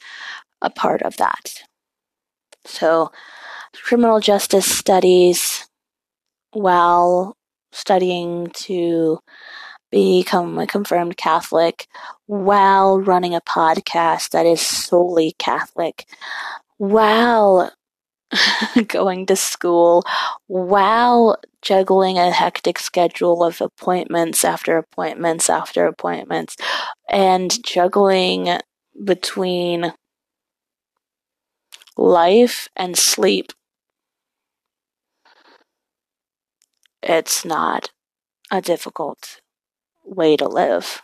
[0.62, 1.64] a part of that.
[2.66, 3.12] So,
[3.84, 5.68] criminal justice studies
[6.52, 7.36] while
[7.72, 9.20] studying to
[9.92, 11.88] become a confirmed Catholic,
[12.26, 16.06] while running a podcast that is solely Catholic,
[16.78, 17.72] while
[18.88, 20.04] going to school,
[20.48, 26.56] while juggling a hectic schedule of appointments after appointments after appointments,
[27.10, 28.58] and juggling
[29.04, 29.94] between
[31.98, 33.52] life and sleep.
[37.04, 37.92] It's not
[38.52, 39.42] a difficult
[40.06, 41.02] way to live.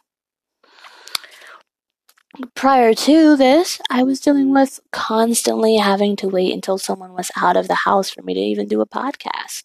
[2.55, 7.57] Prior to this, I was dealing with constantly having to wait until someone was out
[7.57, 9.63] of the house for me to even do a podcast.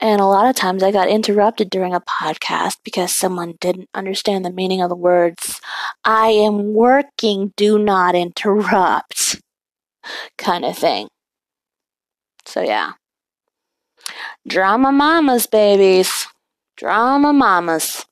[0.00, 4.44] And a lot of times I got interrupted during a podcast because someone didn't understand
[4.44, 5.60] the meaning of the words,
[6.04, 9.40] I am working, do not interrupt,
[10.36, 11.08] kind of thing.
[12.44, 12.92] So, yeah.
[14.46, 16.28] Drama mamas, babies.
[16.78, 18.06] Drama mamas.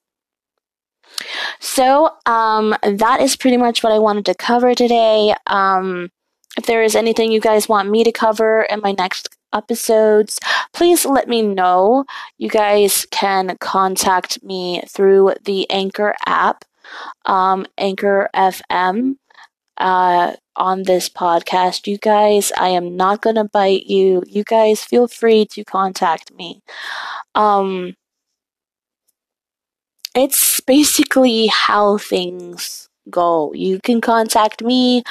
[1.60, 5.34] So, um, that is pretty much what I wanted to cover today.
[5.46, 6.10] Um,
[6.58, 10.40] if there is anything you guys want me to cover in my next episodes,
[10.72, 12.04] please let me know.
[12.38, 16.64] You guys can contact me through the Anchor app,
[17.24, 19.16] um, Anchor FM,
[19.78, 21.86] uh, on this podcast.
[21.86, 24.24] You guys, I am not going to bite you.
[24.26, 26.62] You guys feel free to contact me.
[27.34, 27.94] Um,
[30.16, 33.52] it's basically how things go.
[33.52, 35.02] You can contact me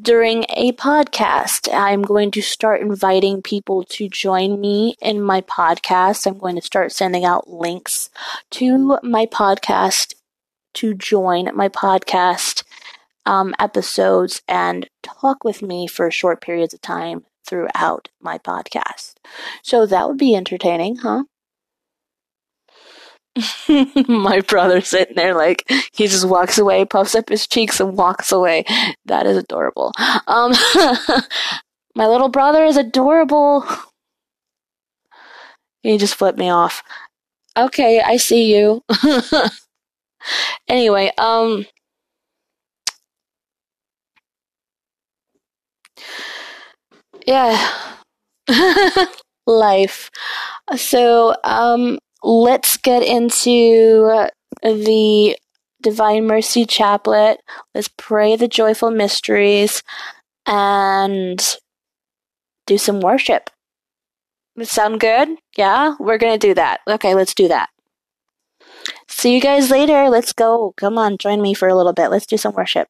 [0.00, 1.68] during a podcast.
[1.74, 6.26] I'm going to start inviting people to join me in my podcast.
[6.26, 8.10] I'm going to start sending out links
[8.52, 10.14] to my podcast
[10.74, 12.62] to join my podcast
[13.26, 19.14] um, episodes and talk with me for short periods of time throughout my podcast.
[19.62, 21.24] So that would be entertaining, huh?
[24.08, 28.32] my brother sitting there like he just walks away, puffs up his cheeks, and walks
[28.32, 28.64] away.
[29.06, 29.92] That is adorable.
[30.26, 30.52] Um,
[31.94, 33.64] my little brother is adorable.
[35.82, 36.82] He just flipped me off.
[37.56, 38.82] Okay, I see you.
[40.68, 41.66] anyway, um,
[47.26, 47.72] yeah,
[49.46, 50.10] life.
[50.76, 54.28] So, um, let's get into
[54.62, 55.36] the
[55.82, 57.38] Divine Mercy Chaplet.
[57.74, 59.82] Let's pray the joyful mysteries
[60.46, 61.56] and
[62.66, 63.50] do some worship.
[64.62, 65.28] Sound good?
[65.56, 66.80] Yeah, we're gonna do that.
[66.88, 67.68] Okay, let's do that.
[69.06, 70.08] See you guys later.
[70.08, 70.74] Let's go.
[70.76, 72.08] Come on, join me for a little bit.
[72.10, 72.88] Let's do some worship.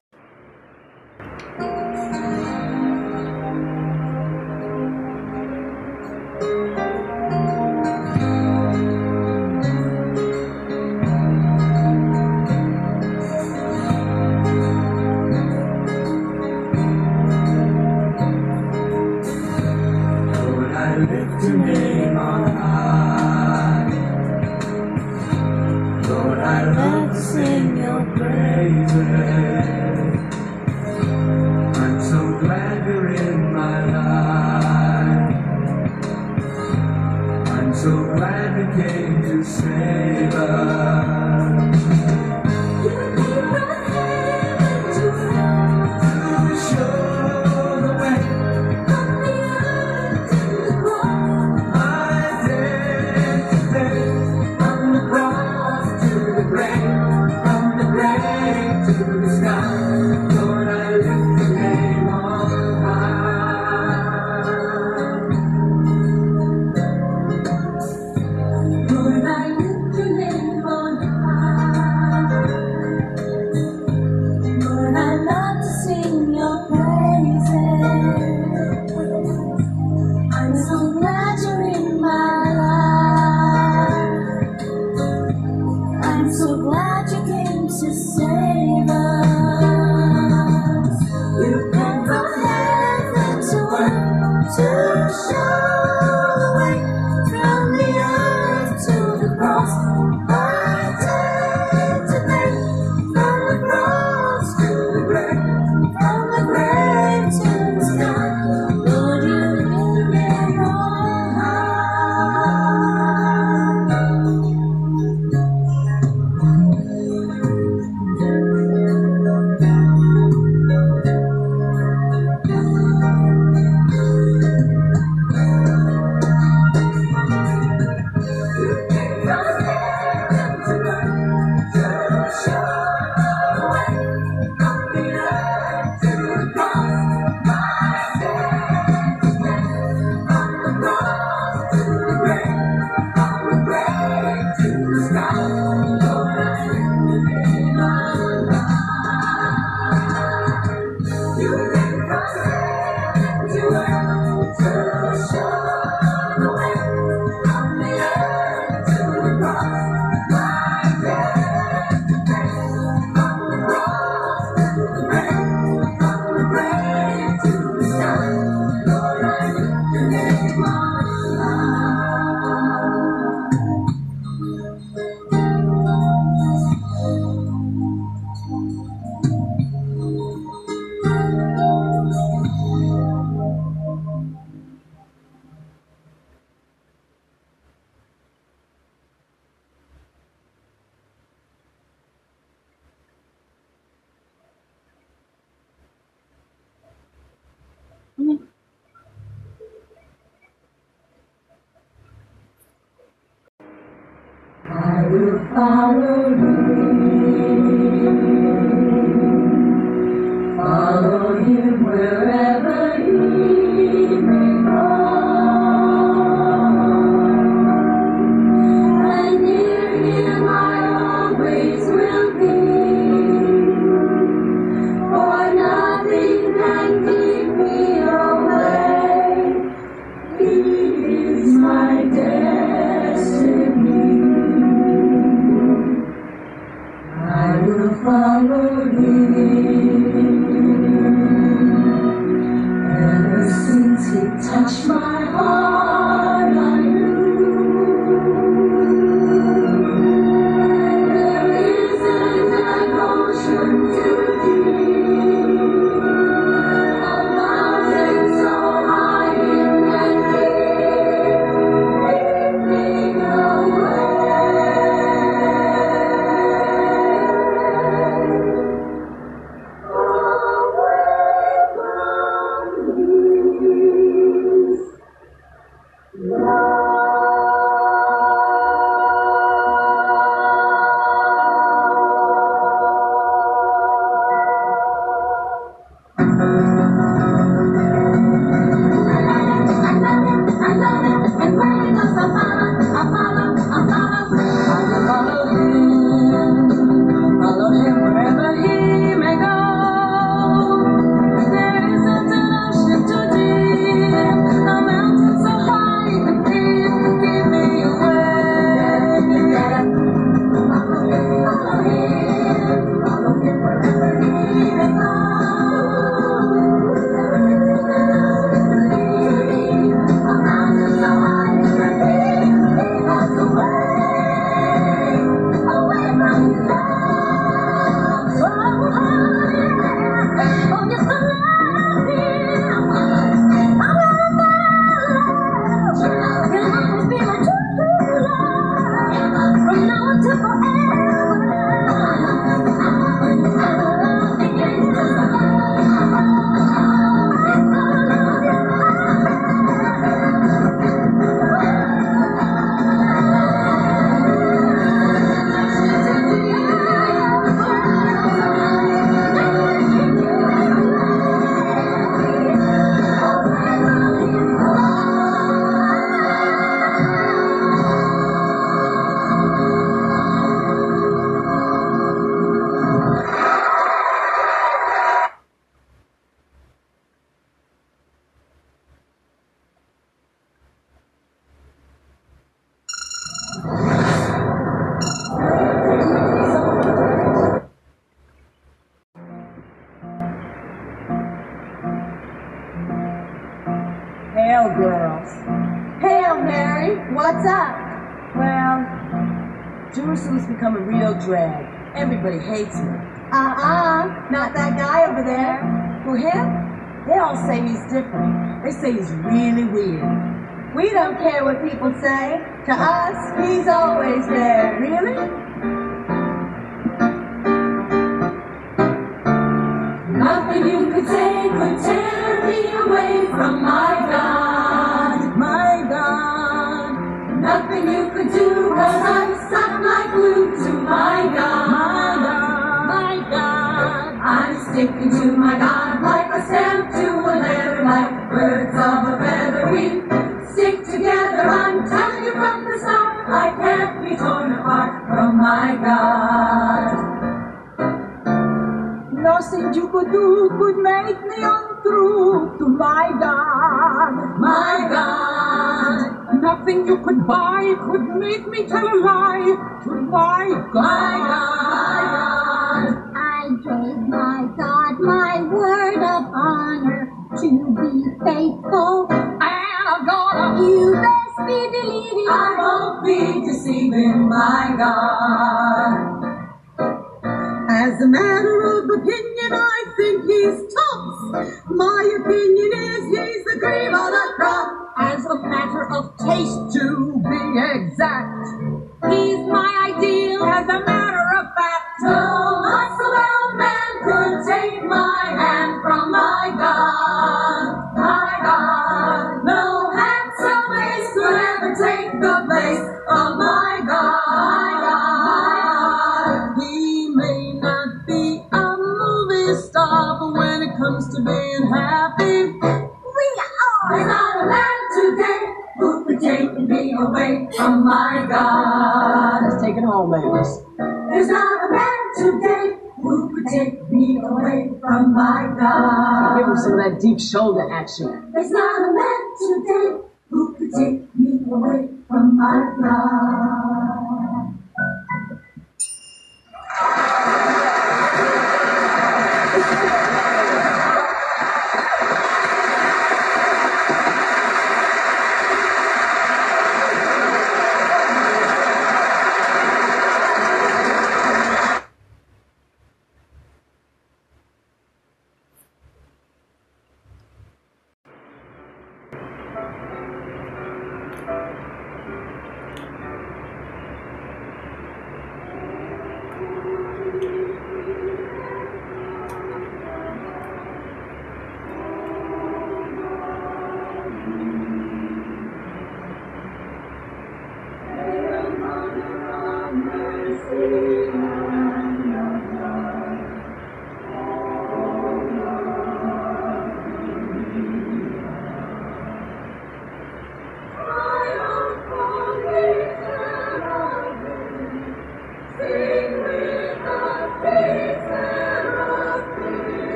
[527.01, 527.21] Deep